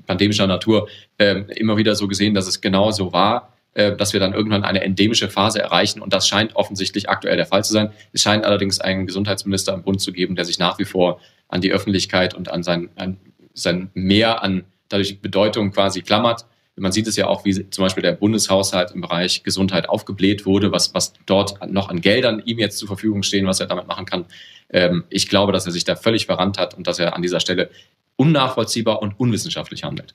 pandemischer 0.07 0.47
Natur 0.47 0.89
äh, 1.19 1.43
immer 1.57 1.77
wieder 1.77 1.95
so 1.95 2.09
gesehen, 2.09 2.33
dass 2.33 2.47
es 2.47 2.63
genau 2.63 2.91
so 2.91 3.13
war, 3.13 3.53
äh, 3.75 3.95
dass 3.95 4.15
wir 4.15 4.21
dann 4.21 4.33
irgendwann 4.33 4.65
eine 4.65 4.83
endemische 4.83 5.29
Phase 5.29 5.61
erreichen. 5.61 6.01
Und 6.01 6.15
das 6.15 6.27
scheint 6.27 6.57
offensichtlich 6.57 7.11
aktuell 7.11 7.37
der 7.37 7.47
Fall 7.47 7.63
zu 7.63 7.75
sein. 7.75 7.93
Es 8.15 8.23
scheint 8.23 8.47
allerdings 8.47 8.81
einen 8.81 9.07
Gesundheitsminister 9.07 9.75
im 9.75 9.83
Bund 9.83 10.01
zu 10.01 10.13
geben, 10.13 10.37
der 10.37 10.47
sich 10.47 10.59
nach 10.59 10.79
wie 10.79 10.87
vor 10.87 11.21
an 11.49 11.61
die 11.61 11.71
Öffentlichkeit 11.71 12.33
und 12.33 12.51
an 12.51 12.63
sein, 12.63 12.89
an 12.97 13.19
sein 13.53 13.91
Mehr 13.93 14.43
an 14.43 14.65
dadurch 14.89 15.21
Bedeutung 15.21 15.71
quasi 15.71 16.01
klammert 16.01 16.47
man 16.77 16.93
sieht 16.93 17.07
es 17.07 17.17
ja 17.17 17.27
auch, 17.27 17.45
wie 17.45 17.69
zum 17.69 17.85
Beispiel 17.85 18.03
der 18.03 18.13
Bundeshaushalt 18.13 18.93
im 18.93 19.03
Bereich 19.03 19.43
Gesundheit 19.43 19.89
aufgebläht 19.89 20.47
wurde, 20.47 20.73
was, 20.73 20.95
was 20.95 21.13
dort 21.27 21.59
noch 21.71 21.89
an 21.89 22.01
Geldern 22.01 22.43
ihm 22.45 22.59
jetzt 22.59 22.79
zur 22.79 22.89
Verfügung 22.89 23.23
stehen, 23.23 23.47
was 23.47 23.61
er 23.61 23.67
damit 23.67 23.87
machen 23.87 24.07
kann. 24.07 24.25
Ähm, 24.71 25.05
ich 25.11 25.29
glaube, 25.29 25.53
dass 25.53 25.67
er 25.67 25.73
sich 25.73 25.85
da 25.85 25.97
völlig 25.97 26.27
verrannt 26.27 26.59
hat 26.59 26.75
und 26.75 26.87
dass 26.87 26.99
er 26.99 27.15
an 27.15 27.23
dieser 27.23 27.41
Stelle 27.41 27.71
unnachvollziehbar 28.17 29.03
und 29.03 29.19
unwissenschaftlich 29.19 29.85
handelt. 29.85 30.15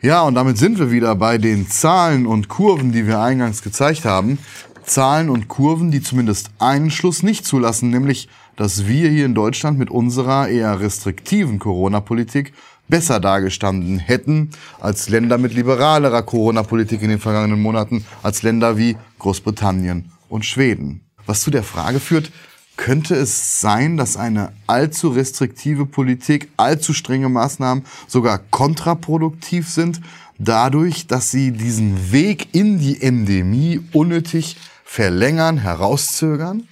Ja, 0.00 0.22
und 0.22 0.34
damit 0.34 0.58
sind 0.58 0.80
wir 0.80 0.90
wieder 0.90 1.14
bei 1.14 1.38
den 1.38 1.68
Zahlen 1.68 2.26
und 2.26 2.48
Kurven, 2.48 2.90
die 2.90 3.06
wir 3.06 3.20
eingangs 3.20 3.62
gezeigt 3.62 4.04
haben. 4.04 4.38
Zahlen 4.82 5.30
und 5.30 5.46
Kurven, 5.46 5.92
die 5.92 6.02
zumindest 6.02 6.50
einen 6.58 6.90
Schluss 6.90 7.22
nicht 7.22 7.46
zulassen, 7.46 7.90
nämlich, 7.90 8.28
dass 8.56 8.88
wir 8.88 9.08
hier 9.08 9.24
in 9.24 9.34
Deutschland 9.34 9.78
mit 9.78 9.90
unserer 9.90 10.48
eher 10.48 10.80
restriktiven 10.80 11.60
Corona-Politik 11.60 12.52
besser 12.92 13.20
dargestanden 13.20 13.98
hätten 13.98 14.50
als 14.78 15.08
Länder 15.08 15.38
mit 15.38 15.54
liberalerer 15.54 16.22
Corona-Politik 16.22 17.00
in 17.00 17.08
den 17.08 17.20
vergangenen 17.20 17.58
Monaten, 17.58 18.04
als 18.22 18.42
Länder 18.42 18.76
wie 18.76 18.98
Großbritannien 19.18 20.12
und 20.28 20.44
Schweden. 20.44 21.00
Was 21.24 21.40
zu 21.40 21.50
der 21.50 21.62
Frage 21.62 22.00
führt, 22.00 22.30
könnte 22.76 23.14
es 23.14 23.62
sein, 23.62 23.96
dass 23.96 24.18
eine 24.18 24.52
allzu 24.66 25.08
restriktive 25.08 25.86
Politik, 25.86 26.50
allzu 26.58 26.92
strenge 26.92 27.30
Maßnahmen 27.30 27.86
sogar 28.08 28.38
kontraproduktiv 28.50 29.70
sind, 29.70 30.02
dadurch, 30.38 31.06
dass 31.06 31.30
sie 31.30 31.50
diesen 31.50 32.12
Weg 32.12 32.54
in 32.54 32.78
die 32.78 33.00
Endemie 33.00 33.80
unnötig 33.94 34.58
verlängern, 34.84 35.56
herauszögern? 35.56 36.68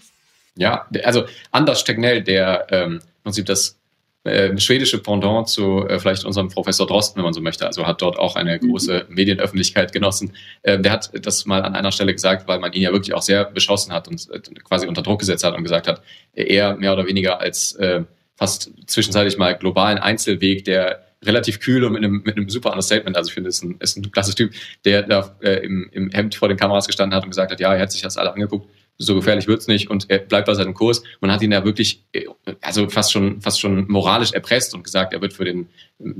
Ja, 0.54 0.86
also 1.02 1.24
Anders 1.50 1.84
Tegnell, 1.84 2.22
der 2.22 2.66
ähm, 2.70 2.92
im 2.96 3.22
Prinzip 3.22 3.46
das 3.46 3.79
äh, 4.24 4.56
schwedische 4.58 4.98
Pendant 4.98 5.48
zu 5.48 5.86
äh, 5.86 5.98
vielleicht 5.98 6.24
unserem 6.24 6.48
Professor 6.48 6.86
Drosten, 6.86 7.16
wenn 7.16 7.24
man 7.24 7.32
so 7.32 7.40
möchte. 7.40 7.66
Also 7.66 7.86
hat 7.86 8.02
dort 8.02 8.18
auch 8.18 8.36
eine 8.36 8.56
mhm. 8.56 8.68
große 8.68 9.06
Medienöffentlichkeit 9.08 9.92
genossen. 9.92 10.34
Äh, 10.62 10.78
der 10.78 10.92
hat 10.92 11.10
das 11.24 11.46
mal 11.46 11.62
an 11.62 11.74
einer 11.74 11.90
Stelle 11.90 12.12
gesagt, 12.12 12.46
weil 12.46 12.58
man 12.58 12.72
ihn 12.72 12.82
ja 12.82 12.92
wirklich 12.92 13.14
auch 13.14 13.22
sehr 13.22 13.46
beschossen 13.46 13.92
hat 13.92 14.08
und 14.08 14.28
äh, 14.30 14.40
quasi 14.62 14.86
unter 14.86 15.02
Druck 15.02 15.20
gesetzt 15.20 15.44
hat 15.44 15.56
und 15.56 15.62
gesagt 15.62 15.88
hat, 15.88 16.02
er 16.34 16.76
mehr 16.76 16.92
oder 16.92 17.06
weniger 17.06 17.40
als 17.40 17.72
äh, 17.76 18.02
fast 18.36 18.70
zwischenzeitlich 18.86 19.38
mal 19.38 19.56
globalen 19.56 19.98
Einzelweg, 19.98 20.64
der 20.64 21.06
relativ 21.22 21.60
kühl 21.60 21.84
und 21.84 21.92
mit 21.92 22.02
einem, 22.02 22.22
mit 22.24 22.36
einem 22.36 22.48
super 22.48 22.70
Understatement, 22.70 23.16
also 23.16 23.28
ich 23.28 23.34
finde, 23.34 23.48
ist 23.48 23.62
ein, 23.62 23.76
ist 23.78 23.96
ein 23.96 24.10
klasse 24.10 24.34
Typ, 24.34 24.52
der 24.84 25.02
da 25.02 25.36
äh, 25.40 25.64
im, 25.64 25.88
im 25.92 26.10
Hemd 26.10 26.34
vor 26.34 26.48
den 26.48 26.56
Kameras 26.56 26.86
gestanden 26.86 27.14
hat 27.14 27.24
und 27.24 27.30
gesagt 27.30 27.52
hat, 27.52 27.60
ja, 27.60 27.74
er 27.74 27.82
hat 27.82 27.92
sich 27.92 28.02
das 28.02 28.16
alle 28.16 28.32
angeguckt 28.32 28.68
so 29.00 29.14
gefährlich 29.14 29.48
wird's 29.48 29.66
nicht 29.66 29.88
und 29.88 30.10
er 30.10 30.18
bleibt 30.18 30.46
bei 30.46 30.54
seinem 30.54 30.74
Kurs. 30.74 31.02
Man 31.20 31.32
hat 31.32 31.40
ihn 31.42 31.52
ja 31.52 31.64
wirklich, 31.64 32.02
äh, 32.12 32.26
also 32.60 32.88
fast 32.88 33.12
schon, 33.12 33.40
fast 33.40 33.58
schon 33.58 33.88
moralisch 33.88 34.32
erpresst 34.32 34.74
und 34.74 34.84
gesagt, 34.84 35.14
er 35.14 35.22
wird 35.22 35.32
für 35.32 35.44
den 35.44 35.68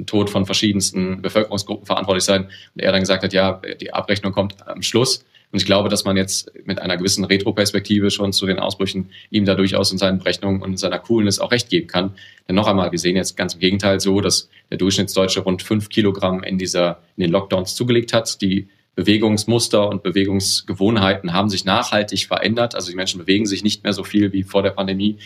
Tod 0.06 0.30
von 0.30 0.46
verschiedensten 0.46 1.20
Bevölkerungsgruppen 1.20 1.86
verantwortlich 1.86 2.24
sein. 2.24 2.44
Und 2.44 2.82
er 2.82 2.90
dann 2.90 3.00
gesagt 3.00 3.22
hat, 3.22 3.32
ja, 3.34 3.60
die 3.80 3.92
Abrechnung 3.92 4.32
kommt 4.32 4.66
am 4.66 4.82
Schluss. 4.82 5.24
Und 5.52 5.58
ich 5.58 5.66
glaube, 5.66 5.88
dass 5.88 6.04
man 6.04 6.16
jetzt 6.16 6.52
mit 6.64 6.78
einer 6.78 6.96
gewissen 6.96 7.24
Retroperspektive 7.24 8.10
schon 8.10 8.32
zu 8.32 8.46
den 8.46 8.58
Ausbrüchen 8.58 9.10
ihm 9.30 9.44
da 9.44 9.54
durchaus 9.54 9.90
in 9.92 9.98
seinen 9.98 10.18
Berechnungen 10.18 10.62
und 10.62 10.70
in 10.70 10.76
seiner 10.76 11.00
Coolness 11.00 11.38
auch 11.38 11.50
recht 11.50 11.68
geben 11.68 11.88
kann. 11.88 12.14
Denn 12.48 12.54
noch 12.54 12.68
einmal, 12.68 12.92
wir 12.92 12.98
sehen 12.98 13.16
jetzt 13.16 13.36
ganz 13.36 13.54
im 13.54 13.60
Gegenteil 13.60 14.00
so, 14.00 14.20
dass 14.20 14.48
der 14.70 14.78
Durchschnittsdeutsche 14.78 15.40
rund 15.40 15.62
fünf 15.62 15.88
Kilogramm 15.88 16.42
in 16.44 16.56
dieser, 16.56 17.02
in 17.16 17.22
den 17.22 17.32
Lockdowns 17.32 17.74
zugelegt 17.74 18.12
hat. 18.12 18.40
Die 18.40 18.68
Bewegungsmuster 18.94 19.88
und 19.88 20.02
Bewegungsgewohnheiten 20.02 21.32
haben 21.32 21.48
sich 21.48 21.64
nachhaltig 21.64 22.26
verändert. 22.26 22.74
Also 22.74 22.90
die 22.90 22.96
Menschen 22.96 23.18
bewegen 23.18 23.46
sich 23.46 23.62
nicht 23.62 23.84
mehr 23.84 23.92
so 23.92 24.04
viel 24.04 24.32
wie 24.32 24.42
vor 24.42 24.62
der 24.62 24.70
Pandemie. 24.70 25.18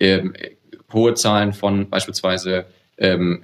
Ähm, 0.00 0.34
hohe 0.92 1.14
Zahlen 1.14 1.52
von 1.52 1.88
beispielsweise 1.90 2.66
ähm, 2.96 3.42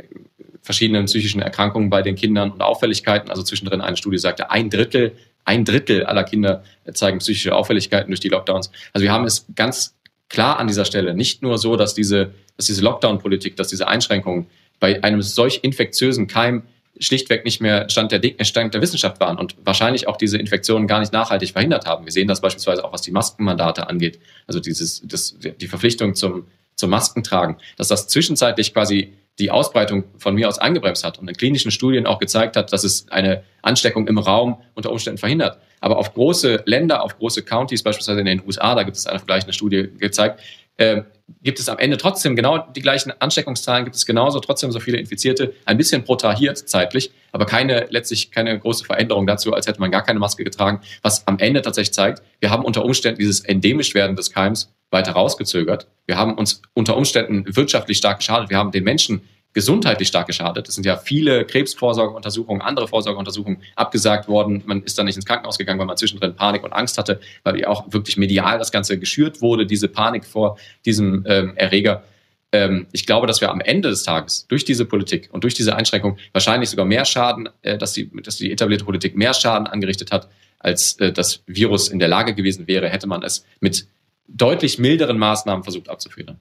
verschiedenen 0.62 1.04
psychischen 1.04 1.42
Erkrankungen 1.42 1.90
bei 1.90 2.02
den 2.02 2.16
Kindern 2.16 2.50
und 2.50 2.62
Auffälligkeiten. 2.62 3.30
Also 3.30 3.42
zwischendrin 3.42 3.80
eine 3.80 3.96
Studie 3.96 4.18
sagte, 4.18 4.50
ein 4.50 4.70
Drittel, 4.70 5.12
ein 5.44 5.64
Drittel 5.64 6.04
aller 6.06 6.24
Kinder 6.24 6.64
zeigen 6.94 7.18
psychische 7.18 7.54
Auffälligkeiten 7.54 8.10
durch 8.10 8.20
die 8.20 8.30
Lockdowns. 8.30 8.70
Also 8.92 9.04
wir 9.04 9.12
haben 9.12 9.26
es 9.26 9.46
ganz 9.54 9.94
klar 10.28 10.58
an 10.58 10.66
dieser 10.66 10.86
Stelle 10.86 11.14
nicht 11.14 11.42
nur 11.42 11.58
so, 11.58 11.76
dass 11.76 11.94
diese, 11.94 12.32
dass 12.56 12.66
diese 12.66 12.82
Lockdown-Politik, 12.82 13.56
dass 13.56 13.68
diese 13.68 13.88
Einschränkungen 13.88 14.46
bei 14.80 15.02
einem 15.04 15.20
solch 15.20 15.60
infektiösen 15.62 16.26
Keim 16.26 16.62
schlichtweg 16.98 17.44
nicht 17.44 17.60
mehr 17.60 17.88
Stand 17.90 18.12
der, 18.12 18.22
Stand 18.44 18.74
der 18.74 18.80
Wissenschaft 18.80 19.20
waren 19.20 19.38
und 19.38 19.56
wahrscheinlich 19.64 20.06
auch 20.06 20.16
diese 20.16 20.38
Infektionen 20.38 20.86
gar 20.86 21.00
nicht 21.00 21.12
nachhaltig 21.12 21.50
verhindert 21.50 21.86
haben. 21.86 22.04
Wir 22.04 22.12
sehen 22.12 22.28
das 22.28 22.40
beispielsweise 22.40 22.84
auch, 22.84 22.92
was 22.92 23.02
die 23.02 23.10
Maskenmandate 23.10 23.88
angeht, 23.88 24.20
also 24.46 24.60
dieses, 24.60 25.02
das, 25.04 25.36
die 25.38 25.66
Verpflichtung 25.66 26.14
zum, 26.14 26.46
zum 26.76 26.90
Maskentragen, 26.90 27.56
dass 27.76 27.88
das 27.88 28.08
zwischenzeitlich 28.08 28.72
quasi 28.72 29.14
die 29.38 29.50
Ausbreitung 29.50 30.04
von 30.18 30.34
mir 30.34 30.48
aus 30.48 30.58
eingebremst 30.58 31.02
hat 31.02 31.18
und 31.18 31.28
in 31.28 31.34
klinischen 31.34 31.72
Studien 31.72 32.06
auch 32.06 32.20
gezeigt 32.20 32.56
hat, 32.56 32.72
dass 32.72 32.84
es 32.84 33.08
eine 33.10 33.42
Ansteckung 33.62 34.06
im 34.06 34.18
Raum 34.18 34.62
unter 34.74 34.92
Umständen 34.92 35.18
verhindert. 35.18 35.58
Aber 35.80 35.98
auf 35.98 36.14
große 36.14 36.62
Länder, 36.66 37.02
auf 37.02 37.18
große 37.18 37.42
Counties, 37.42 37.82
beispielsweise 37.82 38.20
in 38.20 38.26
den 38.26 38.42
USA, 38.46 38.74
da 38.74 38.84
gibt 38.84 38.96
es 38.96 39.06
eine 39.06 39.18
vergleichende 39.18 39.52
Studie 39.52 39.90
gezeigt, 39.98 40.40
äh, 40.76 41.02
gibt 41.42 41.58
es 41.58 41.68
am 41.68 41.78
Ende 41.78 41.96
trotzdem 41.96 42.36
genau 42.36 42.58
die 42.58 42.82
gleichen 42.82 43.12
Ansteckungszahlen, 43.18 43.84
gibt 43.84 43.96
es 43.96 44.04
genauso 44.04 44.40
trotzdem 44.40 44.72
so 44.72 44.80
viele 44.80 44.98
Infizierte, 44.98 45.54
ein 45.64 45.76
bisschen 45.76 46.04
protrahiert 46.04 46.58
zeitlich, 46.58 47.12
aber 47.32 47.46
keine, 47.46 47.86
letztlich 47.90 48.30
keine 48.30 48.58
große 48.58 48.84
Veränderung 48.84 49.26
dazu, 49.26 49.52
als 49.54 49.66
hätte 49.66 49.80
man 49.80 49.90
gar 49.90 50.02
keine 50.02 50.18
Maske 50.18 50.44
getragen, 50.44 50.80
was 51.02 51.26
am 51.26 51.38
Ende 51.38 51.62
tatsächlich 51.62 51.94
zeigt, 51.94 52.22
wir 52.40 52.50
haben 52.50 52.64
unter 52.64 52.84
Umständen 52.84 53.18
dieses 53.18 53.40
endemisch 53.40 53.94
werden 53.94 54.16
des 54.16 54.30
Keims 54.30 54.74
weiter 54.90 55.12
rausgezögert. 55.12 55.88
Wir 56.06 56.16
haben 56.16 56.34
uns 56.34 56.62
unter 56.72 56.96
Umständen 56.96 57.44
wirtschaftlich 57.56 57.98
stark 57.98 58.18
geschadet. 58.18 58.48
Wir 58.50 58.58
haben 58.58 58.70
den 58.70 58.84
Menschen 58.84 59.22
gesundheitlich 59.54 60.08
stark 60.08 60.26
geschadet. 60.26 60.68
Es 60.68 60.74
sind 60.74 60.84
ja 60.84 60.96
viele 60.96 61.46
Krebsvorsorgeuntersuchungen, 61.46 62.60
andere 62.60 62.88
Vorsorgeuntersuchungen 62.88 63.62
abgesagt 63.76 64.28
worden. 64.28 64.62
Man 64.66 64.82
ist 64.82 64.98
dann 64.98 65.06
nicht 65.06 65.16
ins 65.16 65.24
Krankenhaus 65.24 65.56
gegangen, 65.56 65.78
weil 65.78 65.86
man 65.86 65.96
zwischendrin 65.96 66.34
Panik 66.34 66.64
und 66.64 66.72
Angst 66.72 66.98
hatte, 66.98 67.20
weil 67.44 67.58
ja 67.58 67.68
auch 67.68 67.92
wirklich 67.92 68.16
medial 68.16 68.58
das 68.58 68.72
Ganze 68.72 68.98
geschürt 68.98 69.40
wurde, 69.40 69.64
diese 69.64 69.88
Panik 69.88 70.26
vor 70.26 70.58
diesem 70.84 71.24
ähm, 71.26 71.56
Erreger. 71.56 72.02
Ähm, 72.50 72.86
ich 72.92 73.06
glaube, 73.06 73.26
dass 73.26 73.40
wir 73.40 73.50
am 73.50 73.60
Ende 73.60 73.88
des 73.90 74.02
Tages 74.02 74.46
durch 74.48 74.64
diese 74.64 74.84
Politik 74.84 75.28
und 75.32 75.44
durch 75.44 75.54
diese 75.54 75.76
Einschränkung 75.76 76.18
wahrscheinlich 76.32 76.70
sogar 76.70 76.84
mehr 76.84 77.04
Schaden, 77.04 77.48
äh, 77.62 77.78
dass, 77.78 77.92
die, 77.92 78.10
dass 78.22 78.36
die 78.36 78.50
etablierte 78.50 78.84
Politik 78.84 79.16
mehr 79.16 79.34
Schaden 79.34 79.66
angerichtet 79.68 80.10
hat, 80.10 80.28
als 80.58 80.98
äh, 80.98 81.12
das 81.12 81.42
Virus 81.46 81.88
in 81.88 82.00
der 82.00 82.08
Lage 82.08 82.34
gewesen 82.34 82.66
wäre, 82.66 82.88
hätte 82.88 83.06
man 83.06 83.22
es 83.22 83.44
mit 83.60 83.86
deutlich 84.26 84.78
milderen 84.78 85.18
Maßnahmen 85.18 85.62
versucht 85.62 85.88
abzuführen. 85.88 86.40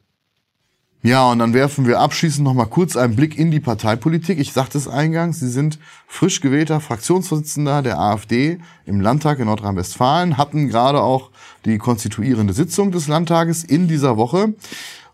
Ja, 1.05 1.29
und 1.29 1.39
dann 1.39 1.53
werfen 1.53 1.85
wir 1.85 1.99
abschließend 1.99 2.45
noch 2.45 2.53
mal 2.53 2.63
kurz 2.63 2.95
einen 2.95 3.17
Blick 3.17 3.37
in 3.37 3.51
die 3.51 3.59
Parteipolitik. 3.59 4.39
Ich 4.39 4.53
sagte 4.53 4.77
es 4.77 4.87
eingangs, 4.87 5.41
Sie 5.41 5.49
sind 5.49 5.77
frisch 6.07 6.39
gewählter 6.39 6.79
Fraktionsvorsitzender 6.79 7.81
der 7.81 7.99
AfD 7.99 8.59
im 8.85 9.01
Landtag 9.01 9.39
in 9.39 9.47
Nordrhein-Westfalen, 9.47 10.37
hatten 10.37 10.69
gerade 10.69 11.01
auch 11.01 11.31
die 11.65 11.77
konstituierende 11.77 12.53
Sitzung 12.53 12.93
des 12.93 13.09
Landtages 13.09 13.65
in 13.65 13.89
dieser 13.89 14.15
Woche. 14.15 14.53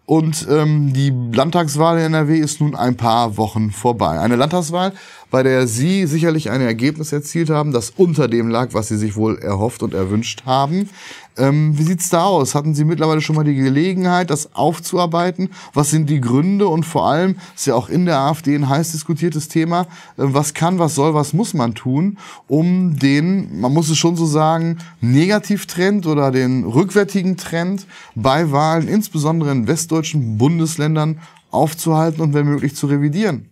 Und 0.06 0.47
ähm, 0.49 0.93
die 0.93 1.12
Landtagswahl 1.34 1.97
in 1.97 2.06
NRW 2.06 2.38
ist 2.38 2.62
nun 2.62 2.75
ein 2.75 2.95
paar 2.95 3.38
Wochen 3.38 3.71
vorbei. 3.71 4.19
Eine 4.19 4.36
Landtagswahl, 4.36 4.93
bei 5.32 5.41
der 5.41 5.67
Sie 5.67 6.08
sicherlich 6.08 6.52
ein 6.52 6.62
Ergebnis 6.62 7.12
erzielt 7.12 7.49
haben, 7.49 7.71
das 7.71 7.91
unter 7.91 8.28
dem 8.28 8.49
lag, 8.49 8.73
was 8.73 8.88
Sie 8.88 8.97
sich 8.97 9.15
wohl 9.15 9.38
erhofft 9.38 9.84
und 9.84 9.93
erwünscht 9.93 10.45
haben. 10.45 10.89
Ähm, 11.37 11.77
wie 11.77 11.83
sieht's 11.83 12.09
da 12.09 12.25
aus? 12.25 12.55
Hatten 12.55 12.73
Sie 12.73 12.83
mittlerweile 12.83 13.21
schon 13.21 13.35
mal 13.35 13.43
die 13.43 13.55
Gelegenheit, 13.55 14.29
das 14.29 14.53
aufzuarbeiten? 14.55 15.49
Was 15.73 15.89
sind 15.89 16.09
die 16.09 16.19
Gründe? 16.19 16.67
Und 16.67 16.85
vor 16.85 17.07
allem 17.07 17.37
ist 17.55 17.67
ja 17.67 17.75
auch 17.75 17.89
in 17.89 18.05
der 18.05 18.17
AfD 18.19 18.55
ein 18.55 18.67
heiß 18.67 18.91
diskutiertes 18.91 19.47
Thema. 19.47 19.81
Äh, 19.81 19.85
was 20.17 20.53
kann, 20.53 20.79
was 20.79 20.95
soll, 20.95 21.13
was 21.13 21.33
muss 21.33 21.53
man 21.53 21.75
tun, 21.75 22.17
um 22.47 22.97
den, 22.97 23.59
man 23.59 23.73
muss 23.73 23.89
es 23.89 23.97
schon 23.97 24.15
so 24.15 24.25
sagen, 24.25 24.79
Negativtrend 25.01 26.07
oder 26.07 26.31
den 26.31 26.65
rückwärtigen 26.65 27.37
Trend 27.37 27.85
bei 28.15 28.51
Wahlen, 28.51 28.87
insbesondere 28.87 29.51
in 29.51 29.67
westdeutschen 29.67 30.37
Bundesländern, 30.37 31.19
aufzuhalten 31.51 32.21
und 32.21 32.33
wenn 32.33 32.45
möglich 32.45 32.75
zu 32.75 32.87
revidieren? 32.87 33.49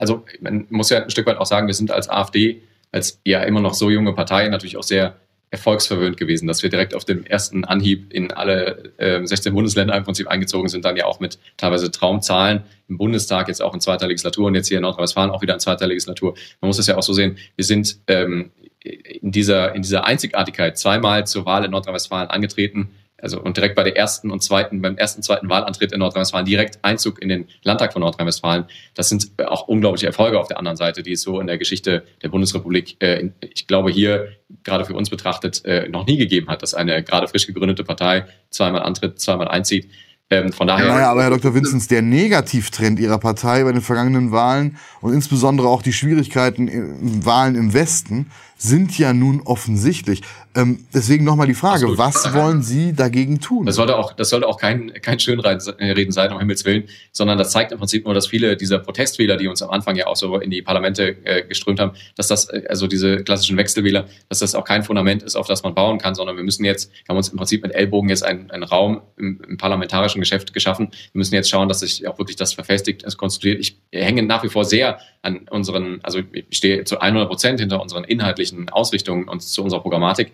also 0.00 0.24
man 0.40 0.66
muss 0.70 0.90
ja 0.90 1.02
ein 1.02 1.10
Stück 1.10 1.26
weit 1.26 1.36
auch 1.36 1.46
sagen, 1.46 1.66
wir 1.66 1.74
sind 1.74 1.90
als 1.90 2.08
AfD, 2.08 2.62
als 2.90 3.20
ja 3.24 3.42
immer 3.42 3.60
noch 3.60 3.74
so 3.74 3.90
junge 3.90 4.14
Partei, 4.14 4.48
natürlich 4.48 4.78
auch 4.78 4.82
sehr 4.82 5.16
erfolgsverwöhnt 5.50 6.16
gewesen, 6.16 6.46
dass 6.46 6.62
wir 6.62 6.70
direkt 6.70 6.94
auf 6.94 7.04
dem 7.04 7.24
ersten 7.24 7.64
Anhieb 7.64 8.12
in 8.12 8.32
alle 8.32 8.92
äh, 8.98 9.24
16 9.24 9.52
Bundesländer 9.52 9.96
im 9.96 10.04
Prinzip 10.04 10.28
eingezogen 10.28 10.68
sind, 10.68 10.84
dann 10.84 10.96
ja 10.96 11.06
auch 11.06 11.18
mit 11.18 11.38
teilweise 11.56 11.90
Traumzahlen 11.90 12.62
im 12.88 12.98
Bundestag, 12.98 13.48
jetzt 13.48 13.60
auch 13.60 13.74
in 13.74 13.80
zweiter 13.80 14.06
Legislatur 14.06 14.46
und 14.46 14.54
jetzt 14.54 14.68
hier 14.68 14.78
in 14.78 14.82
Nordrhein-Westfalen 14.82 15.30
auch 15.30 15.42
wieder 15.42 15.54
in 15.54 15.60
zweiter 15.60 15.86
Legislatur. 15.88 16.34
Man 16.60 16.68
muss 16.68 16.78
es 16.78 16.86
ja 16.86 16.96
auch 16.96 17.02
so 17.02 17.12
sehen, 17.12 17.36
wir 17.56 17.64
sind 17.64 17.98
ähm, 18.06 18.52
in, 18.82 19.32
dieser, 19.32 19.74
in 19.74 19.82
dieser 19.82 20.04
Einzigartigkeit 20.04 20.78
zweimal 20.78 21.26
zur 21.26 21.46
Wahl 21.46 21.64
in 21.64 21.72
Nordrhein-Westfalen 21.72 22.30
angetreten, 22.30 22.90
also 23.22 23.40
und 23.40 23.56
direkt 23.56 23.74
bei 23.76 23.82
der 23.82 23.96
ersten 23.96 24.30
und 24.30 24.42
zweiten, 24.42 24.80
beim 24.82 24.96
ersten, 24.96 25.22
zweiten 25.22 25.48
Wahlantritt 25.48 25.92
in 25.92 26.00
Nordrhein-Westfalen 26.00 26.46
direkt 26.46 26.78
Einzug 26.82 27.20
in 27.22 27.28
den 27.28 27.48
Landtag 27.62 27.92
von 27.92 28.00
Nordrhein-Westfalen. 28.00 28.64
Das 28.94 29.08
sind 29.08 29.30
auch 29.46 29.68
unglaubliche 29.68 30.06
Erfolge 30.06 30.38
auf 30.38 30.48
der 30.48 30.58
anderen 30.58 30.76
Seite, 30.76 31.02
die 31.02 31.12
es 31.12 31.22
so 31.22 31.40
in 31.40 31.46
der 31.46 31.58
Geschichte 31.58 32.04
der 32.22 32.28
Bundesrepublik, 32.28 32.96
äh, 33.00 33.30
ich 33.40 33.66
glaube 33.66 33.90
hier 33.90 34.28
gerade 34.64 34.84
für 34.84 34.94
uns 34.94 35.10
betrachtet, 35.10 35.64
äh, 35.64 35.88
noch 35.88 36.06
nie 36.06 36.16
gegeben 36.16 36.48
hat, 36.48 36.62
dass 36.62 36.74
eine 36.74 37.02
gerade 37.02 37.28
frisch 37.28 37.46
gegründete 37.46 37.84
Partei 37.84 38.26
zweimal 38.50 38.82
antritt, 38.82 39.20
zweimal 39.20 39.48
einzieht. 39.48 39.88
Ähm, 40.32 40.52
von 40.52 40.68
daher. 40.68 40.86
Naja, 40.86 41.10
aber 41.10 41.24
Herr 41.24 41.30
Dr. 41.30 41.54
Vinzenz, 41.54 41.88
der 41.88 42.02
Negativtrend 42.02 43.00
Ihrer 43.00 43.18
Partei 43.18 43.64
bei 43.64 43.72
den 43.72 43.80
vergangenen 43.80 44.30
Wahlen 44.30 44.76
und 45.00 45.12
insbesondere 45.12 45.66
auch 45.66 45.82
die 45.82 45.92
Schwierigkeiten 45.92 46.68
in 46.68 47.26
Wahlen 47.26 47.56
im 47.56 47.74
Westen 47.74 48.30
sind 48.60 48.98
ja 48.98 49.14
nun 49.14 49.40
offensichtlich. 49.40 50.20
Ähm, 50.54 50.84
deswegen 50.92 51.24
nochmal 51.24 51.46
die 51.46 51.54
Frage, 51.54 51.96
was 51.96 52.34
wollen 52.34 52.62
Sie 52.62 52.92
dagegen 52.92 53.40
tun? 53.40 53.64
Das 53.64 53.76
sollte 53.76 53.96
auch, 53.96 54.12
das 54.12 54.28
sollte 54.28 54.46
auch 54.46 54.58
kein, 54.58 54.92
kein 55.00 55.18
Schönreden 55.18 56.12
sein, 56.12 56.32
um 56.32 56.38
Himmels 56.38 56.64
Willen, 56.64 56.84
sondern 57.10 57.38
das 57.38 57.52
zeigt 57.52 57.72
im 57.72 57.78
Prinzip 57.78 58.04
nur, 58.04 58.12
dass 58.12 58.26
viele 58.26 58.56
dieser 58.56 58.78
Protestwähler, 58.78 59.38
die 59.38 59.48
uns 59.48 59.62
am 59.62 59.70
Anfang 59.70 59.96
ja 59.96 60.08
auch 60.08 60.16
so 60.16 60.36
in 60.38 60.50
die 60.50 60.60
Parlamente 60.60 61.16
äh, 61.24 61.42
geströmt 61.46 61.80
haben, 61.80 61.92
dass 62.16 62.28
das, 62.28 62.50
äh, 62.50 62.64
also 62.68 62.86
diese 62.86 63.24
klassischen 63.24 63.56
Wechselwähler, 63.56 64.08
dass 64.28 64.40
das 64.40 64.54
auch 64.54 64.64
kein 64.64 64.82
Fundament 64.82 65.22
ist, 65.22 65.36
auf 65.36 65.46
das 65.46 65.62
man 65.62 65.74
bauen 65.74 65.98
kann, 65.98 66.14
sondern 66.14 66.36
wir 66.36 66.44
müssen 66.44 66.64
jetzt, 66.64 66.90
haben 67.08 67.16
uns 67.16 67.28
im 67.28 67.38
Prinzip 67.38 67.62
mit 67.62 67.72
Ellbogen 67.72 68.10
jetzt 68.10 68.24
einen, 68.24 68.50
einen 68.50 68.64
Raum 68.64 69.00
im, 69.16 69.40
im 69.48 69.56
parlamentarischen 69.56 70.20
Geschäft 70.20 70.52
geschaffen. 70.52 70.88
Wir 70.90 71.18
müssen 71.18 71.34
jetzt 71.34 71.48
schauen, 71.48 71.68
dass 71.68 71.80
sich 71.80 72.06
auch 72.06 72.18
wirklich 72.18 72.36
das 72.36 72.52
verfestigt, 72.52 73.04
es 73.04 73.16
konstituiert. 73.16 73.60
Ich 73.60 73.78
hänge 73.90 74.22
nach 74.22 74.42
wie 74.42 74.48
vor 74.48 74.66
sehr 74.66 74.98
an 75.22 75.48
unseren, 75.50 76.00
also 76.02 76.20
ich 76.32 76.56
stehe 76.56 76.84
zu 76.84 76.98
100 76.98 77.28
Prozent 77.28 77.60
hinter 77.60 77.80
unseren 77.80 78.04
inhaltlichen 78.04 78.49
Ausrichtungen 78.70 79.28
und 79.28 79.42
zu 79.42 79.62
unserer 79.62 79.80
Programmatik. 79.80 80.32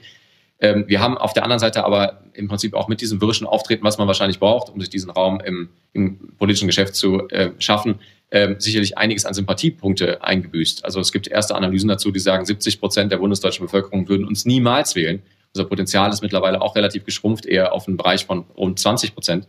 Ähm, 0.59 0.85
wir 0.87 1.01
haben 1.01 1.19
auf 1.19 1.33
der 1.33 1.43
anderen 1.43 1.61
Seite 1.61 1.85
aber 1.85 2.23
im 2.33 2.49
Prinzip 2.49 2.75
auch 2.75 2.89
mit 2.89 3.01
diesem 3.01 3.21
wirschen 3.21 3.47
Auftreten, 3.47 3.85
was 3.85 3.99
man 3.99 4.07
wahrscheinlich 4.07 4.39
braucht, 4.39 4.71
um 4.71 4.81
sich 4.81 4.89
diesen 4.89 5.11
Raum 5.11 5.41
im, 5.41 5.69
im 5.93 6.35
politischen 6.39 6.67
Geschäft 6.67 6.95
zu 6.95 7.29
äh, 7.29 7.51
schaffen, 7.59 7.97
ähm, 8.31 8.57
sicherlich 8.59 8.97
einiges 8.97 9.27
an 9.27 9.35
Sympathiepunkte 9.35 10.23
eingebüßt. 10.25 10.85
Also 10.85 11.01
es 11.01 11.13
gibt 11.13 11.29
erste 11.29 11.55
Analysen 11.55 11.89
dazu, 11.89 12.11
die 12.11 12.21
sagen, 12.21 12.45
70 12.45 12.81
Prozent 12.81 13.13
der 13.13 13.19
bundesdeutschen 13.19 13.67
Bevölkerung 13.67 14.09
würden 14.09 14.27
uns 14.27 14.45
niemals 14.45 14.97
wählen. 14.97 15.23
Unser 15.55 15.69
Potenzial 15.69 16.11
ist 16.11 16.23
mittlerweile 16.23 16.61
auch 16.61 16.75
relativ 16.75 17.05
geschrumpft, 17.05 17.47
eher 17.47 17.73
auf 17.73 17.87
einen 17.87 17.97
Bereich 17.97 18.27
von 18.27 18.45
rund 18.57 18.79
20 18.79 19.15
Prozent. 19.15 19.45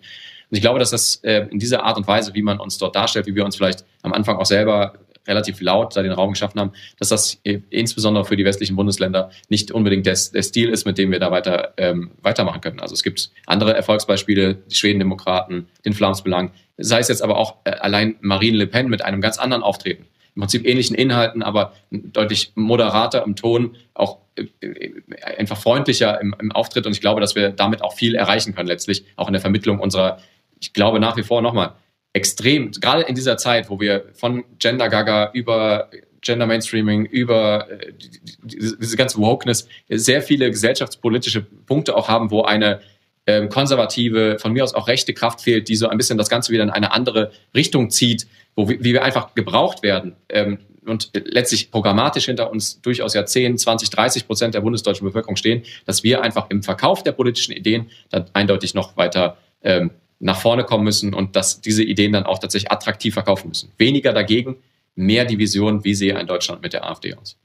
Und 0.49 0.55
ich 0.55 0.61
glaube, 0.61 0.79
dass 0.79 0.91
das 0.91 1.17
äh, 1.23 1.47
in 1.51 1.59
dieser 1.59 1.83
Art 1.83 1.97
und 1.97 2.07
Weise, 2.07 2.33
wie 2.33 2.41
man 2.41 2.59
uns 2.59 2.77
dort 2.77 2.95
darstellt, 2.95 3.27
wie 3.27 3.35
wir 3.35 3.43
uns 3.43 3.55
vielleicht 3.55 3.83
am 4.01 4.13
Anfang 4.13 4.37
auch 4.37 4.45
selber 4.45 4.93
relativ 5.27 5.61
laut 5.61 5.95
da 5.95 6.01
den 6.01 6.11
Raum 6.11 6.31
geschaffen 6.31 6.59
haben, 6.59 6.71
dass 6.99 7.09
das 7.09 7.39
insbesondere 7.43 8.25
für 8.25 8.35
die 8.35 8.45
westlichen 8.45 8.75
Bundesländer 8.75 9.31
nicht 9.49 9.71
unbedingt 9.71 10.05
der, 10.05 10.17
der 10.33 10.43
Stil 10.43 10.69
ist, 10.69 10.85
mit 10.85 10.97
dem 10.97 11.11
wir 11.11 11.19
da 11.19 11.31
weiter 11.31 11.73
ähm, 11.77 12.11
weitermachen 12.21 12.61
können. 12.61 12.79
Also 12.79 12.93
es 12.93 13.03
gibt 13.03 13.31
andere 13.45 13.75
Erfolgsbeispiele, 13.75 14.55
die 14.55 14.75
Schwedendemokraten, 14.75 15.67
den 15.85 15.93
Flamsbelang, 15.93 16.51
sei 16.77 16.99
es 16.99 17.07
jetzt 17.07 17.21
aber 17.21 17.37
auch 17.37 17.57
äh, 17.63 17.71
allein 17.71 18.15
Marine 18.21 18.57
Le 18.57 18.67
Pen 18.67 18.89
mit 18.89 19.01
einem 19.03 19.21
ganz 19.21 19.37
anderen 19.37 19.63
Auftreten. 19.63 20.05
Im 20.35 20.41
Prinzip 20.41 20.67
ähnlichen 20.67 20.95
Inhalten, 20.95 21.41
aber 21.41 21.73
deutlich 21.89 22.51
moderater 22.53 23.23
im 23.23 23.35
Ton, 23.35 23.75
auch 23.95 24.19
äh, 24.35 24.91
einfach 25.37 25.57
freundlicher 25.57 26.21
im, 26.21 26.35
im 26.39 26.51
Auftritt. 26.51 26.85
Und 26.85 26.91
ich 26.91 27.01
glaube, 27.01 27.21
dass 27.21 27.35
wir 27.35 27.49
damit 27.49 27.81
auch 27.81 27.93
viel 27.93 28.15
erreichen 28.15 28.53
können, 28.53 28.67
letztlich 28.67 29.03
auch 29.15 29.27
in 29.27 29.33
der 29.33 29.41
Vermittlung 29.41 29.79
unserer, 29.79 30.19
ich 30.59 30.73
glaube 30.73 30.99
nach 30.99 31.17
wie 31.17 31.23
vor 31.23 31.41
nochmal, 31.41 31.73
extrem, 32.17 32.71
gerade 32.71 33.03
in 33.03 33.15
dieser 33.15 33.37
Zeit, 33.37 33.69
wo 33.69 33.79
wir 33.79 34.05
von 34.13 34.43
Gender 34.57 34.89
Gaga 34.89 35.29
über 35.33 35.89
Gender 36.21 36.47
Mainstreaming, 36.47 37.05
über 37.05 37.69
äh, 37.69 37.93
diese 38.41 38.97
ganze 38.97 39.19
Wokeness 39.19 39.67
sehr 39.87 40.23
viele 40.23 40.49
gesellschaftspolitische 40.49 41.41
Punkte 41.41 41.95
auch 41.95 42.07
haben, 42.07 42.31
wo 42.31 42.41
eine 42.41 42.81
ähm, 43.27 43.49
konservative, 43.49 44.39
von 44.39 44.51
mir 44.51 44.63
aus 44.63 44.73
auch 44.73 44.87
rechte 44.87 45.13
Kraft 45.13 45.41
fehlt, 45.41 45.69
die 45.69 45.75
so 45.75 45.87
ein 45.87 45.97
bisschen 45.97 46.17
das 46.17 46.29
Ganze 46.29 46.51
wieder 46.51 46.63
in 46.63 46.71
eine 46.71 46.91
andere 46.91 47.31
Richtung 47.55 47.91
zieht, 47.91 48.25
wo 48.55 48.67
wie 48.67 48.83
wir 48.83 49.03
einfach 49.03 49.35
gebraucht 49.35 49.83
werden. 49.83 50.15
Ähm, 50.29 50.57
und 50.85 51.11
letztlich 51.13 51.69
programmatisch 51.69 52.25
hinter 52.25 52.49
uns 52.49 52.81
durchaus 52.81 53.13
ja 53.13 53.25
10, 53.25 53.57
20, 53.57 53.89
30 53.89 54.25
Prozent 54.25 54.55
der 54.55 54.61
bundesdeutschen 54.61 55.05
Bevölkerung 55.05 55.35
stehen, 55.35 55.63
dass 55.85 56.03
wir 56.03 56.21
einfach 56.23 56.49
im 56.49 56.63
Verkauf 56.63 57.03
der 57.03 57.11
politischen 57.11 57.51
Ideen 57.51 57.91
dann 58.09 58.25
eindeutig 58.33 58.73
noch 58.73 58.95
weiter 58.97 59.37
ähm, 59.61 59.91
nach 60.19 60.39
vorne 60.39 60.63
kommen 60.63 60.83
müssen 60.83 61.13
und 61.13 61.35
dass 61.35 61.61
diese 61.61 61.83
Ideen 61.83 62.13
dann 62.13 62.25
auch 62.25 62.39
tatsächlich 62.39 62.71
attraktiv 62.71 63.13
verkaufen 63.13 63.49
müssen. 63.49 63.71
Weniger 63.77 64.13
dagegen, 64.13 64.57
mehr 64.95 65.25
die 65.25 65.37
Vision, 65.37 65.83
wie 65.83 65.93
sehe 65.93 66.15
ein 66.15 66.27
Deutschland 66.27 66.61
mit 66.61 66.73
der 66.73 66.85
AfD 66.85 67.13
aus. 67.15 67.37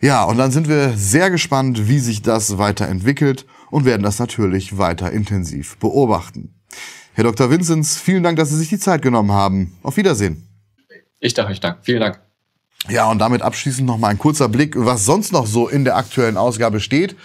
Ja, 0.00 0.24
und 0.24 0.36
dann 0.36 0.50
sind 0.50 0.68
wir 0.68 0.92
sehr 0.96 1.30
gespannt, 1.30 1.88
wie 1.88 1.98
sich 1.98 2.20
das 2.20 2.58
weiterentwickelt 2.58 3.46
und 3.70 3.86
werden 3.86 4.02
das 4.02 4.18
natürlich 4.18 4.76
weiter 4.76 5.10
intensiv 5.10 5.78
beobachten. 5.78 6.54
Herr 7.14 7.24
Dr. 7.24 7.50
Vinzenz, 7.50 7.96
vielen 7.96 8.22
Dank, 8.22 8.36
dass 8.36 8.50
Sie 8.50 8.58
sich 8.58 8.68
die 8.68 8.78
Zeit 8.78 9.00
genommen 9.00 9.32
haben. 9.32 9.78
Auf 9.82 9.96
Wiedersehen. 9.96 10.46
Ich 11.20 11.32
darf 11.32 11.48
mich 11.48 11.60
danken. 11.60 11.80
Vielen 11.82 12.00
Dank. 12.00 12.20
Ja, 12.88 13.10
und 13.10 13.18
damit 13.18 13.40
abschließend 13.40 13.86
noch 13.86 13.96
mal 13.96 14.08
ein 14.08 14.18
kurzer 14.18 14.48
Blick, 14.48 14.74
was 14.76 15.06
sonst 15.06 15.32
noch 15.32 15.46
so 15.46 15.68
in 15.68 15.84
der 15.84 15.96
aktuellen 15.96 16.36
Ausgabe 16.36 16.80
steht. 16.80 17.16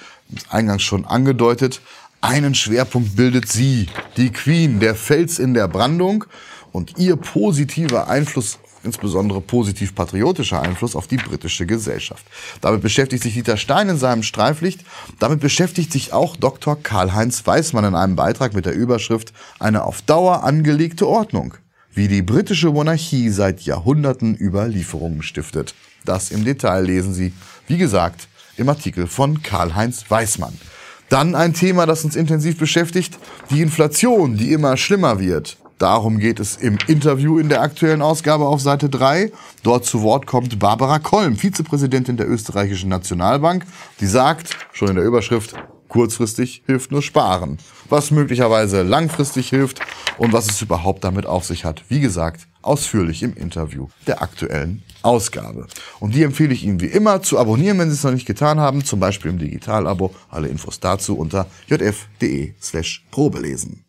Eingangs 0.50 0.84
schon 0.84 1.06
angedeutet. 1.06 1.82
Einen 2.22 2.54
Schwerpunkt 2.54 3.16
bildet 3.16 3.48
sie, 3.48 3.88
die 4.18 4.32
Queen, 4.32 4.82
der 4.82 4.96
Fels 4.96 5.40
in 5.40 5.54
der 5.54 5.70
Brandung 5.70 6.26
und 6.74 6.98
ihr 6.98 7.16
positiver 7.16 8.10
Einfluss, 8.10 8.60
insbesondere 8.84 9.40
positiv 9.40 9.96
patriotischer 9.96 10.62
Einfluss 10.62 10.98
auf 10.98 11.08
die 11.08 11.16
britische 11.16 11.66
Gesellschaft. 11.66 12.26
Damit 12.60 12.82
beschäftigt 12.82 13.24
sich 13.24 13.36
Dieter 13.36 13.56
Stein 13.56 13.88
in 13.88 13.98
seinem 13.98 14.24
Streiflicht. 14.24 14.84
Damit 15.20 15.40
beschäftigt 15.40 15.94
sich 15.94 16.12
auch 16.12 16.36
Dr. 16.36 16.76
Karl-Heinz 16.76 17.48
Weismann 17.48 17.86
in 17.86 17.96
einem 17.96 18.18
Beitrag 18.18 18.54
mit 18.54 18.66
der 18.66 18.74
Überschrift 18.74 19.32
Eine 19.58 19.84
auf 19.84 20.02
Dauer 20.02 20.44
angelegte 20.44 21.08
Ordnung, 21.08 21.54
wie 21.94 22.10
die 22.10 22.22
britische 22.22 22.72
Monarchie 22.72 23.30
seit 23.30 23.62
Jahrhunderten 23.62 24.36
Überlieferungen 24.38 25.24
stiftet. 25.24 25.74
Das 26.04 26.32
im 26.32 26.44
Detail 26.44 26.86
lesen 26.86 27.14
Sie, 27.14 27.32
wie 27.68 27.78
gesagt, 27.78 28.28
im 28.58 28.68
Artikel 28.68 29.08
von 29.08 29.42
Karl-Heinz 29.42 30.04
Weismann. 30.10 30.60
Dann 31.10 31.36
ein 31.36 31.54
Thema, 31.54 31.86
das 31.86 32.06
uns 32.06 32.16
intensiv 32.16 32.58
beschäftigt, 32.58 33.18
die 33.50 33.62
Inflation, 33.62 34.38
die 34.38 34.54
immer 34.54 34.78
schlimmer 34.78 35.20
wird. 35.20 35.58
Darum 35.80 36.20
geht 36.20 36.42
es 36.42 36.58
im 36.58 36.78
Interview 36.88 37.40
in 37.40 37.48
der 37.48 37.62
aktuellen 37.62 38.02
Ausgabe 38.02 38.46
auf 38.46 38.60
Seite 38.60 38.90
3. 38.90 39.32
Dort 39.64 39.86
zu 39.86 40.02
Wort 40.02 40.26
kommt 40.26 40.60
Barbara 40.60 41.00
Kolm, 41.00 41.38
Vizepräsidentin 41.38 42.18
der 42.18 42.30
österreichischen 42.30 42.90
Nationalbank, 42.90 43.66
die 44.02 44.06
sagt, 44.06 44.58
schon 44.74 44.90
in 44.90 44.96
der 44.96 45.06
Überschrift, 45.06 45.56
kurzfristig 45.88 46.64
hilft 46.66 46.92
nur 46.92 47.02
Sparen. 47.02 47.60
Was 47.88 48.12
möglicherweise 48.12 48.84
langfristig 48.84 49.48
hilft 49.50 49.80
und 50.18 50.34
was 50.34 50.50
es 50.50 50.62
überhaupt 50.62 51.06
damit 51.06 51.26
auf 51.26 51.46
sich 51.46 51.64
hat. 51.64 51.86
Wie 51.88 52.02
gesagt, 52.02 52.49
ausführlich 52.62 53.24
im 53.24 53.36
Interview 53.36 53.88
der 54.08 54.22
aktuellen 54.22 54.84
Ausgabe. 55.02 55.68
Und 56.00 56.14
die 56.14 56.24
empfehle 56.24 56.54
ich 56.54 56.64
Ihnen 56.64 56.82
wie 56.82 56.88
immer 56.88 57.22
zu 57.22 57.40
abonnieren, 57.40 57.80
wenn 57.80 57.90
Sie 57.90 57.96
es 57.96 58.04
noch 58.04 58.12
nicht 58.12 58.26
getan 58.26 58.60
haben, 58.60 58.84
zum 58.84 59.00
Beispiel 59.00 59.32
im 59.32 59.40
Digitalabo. 59.40 60.14
Alle 60.30 60.48
Infos 60.48 60.80
dazu 60.80 61.18
unter 61.18 61.48
jf.de 61.68 62.54
slash 62.62 63.06
probelesen. 63.12 63.86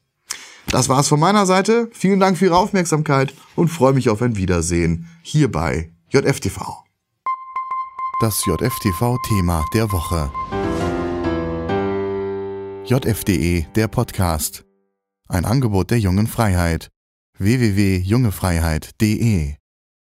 Das 0.69 0.89
war's 0.89 1.09
von 1.09 1.19
meiner 1.19 1.47
Seite. 1.47 1.89
Vielen 1.93 2.21
Dank 2.21 2.39
für 2.39 2.47
Ihre 2.47 2.57
Aufmerksamkeit 2.57 3.35
und 3.57 3.69
freue 3.69 3.93
mich 3.93 4.09
auf 4.09 4.23
ein 4.23 4.37
Wiedersehen 4.37 5.09
hier 5.23 5.51
bei 5.51 5.91
JFTV. 6.11 6.85
Das 8.21 8.45
JFTV-Thema 8.47 9.65
der 9.75 9.91
Woche. 9.91 10.31
JFDE, 12.85 13.67
der 13.75 13.89
Podcast. 13.89 14.65
Ein 15.29 15.45
Angebot 15.45 15.91
der 15.91 15.99
jungen 15.99 16.27
Freiheit. 16.27 16.91
www.jungefreiheit.de 17.41 19.60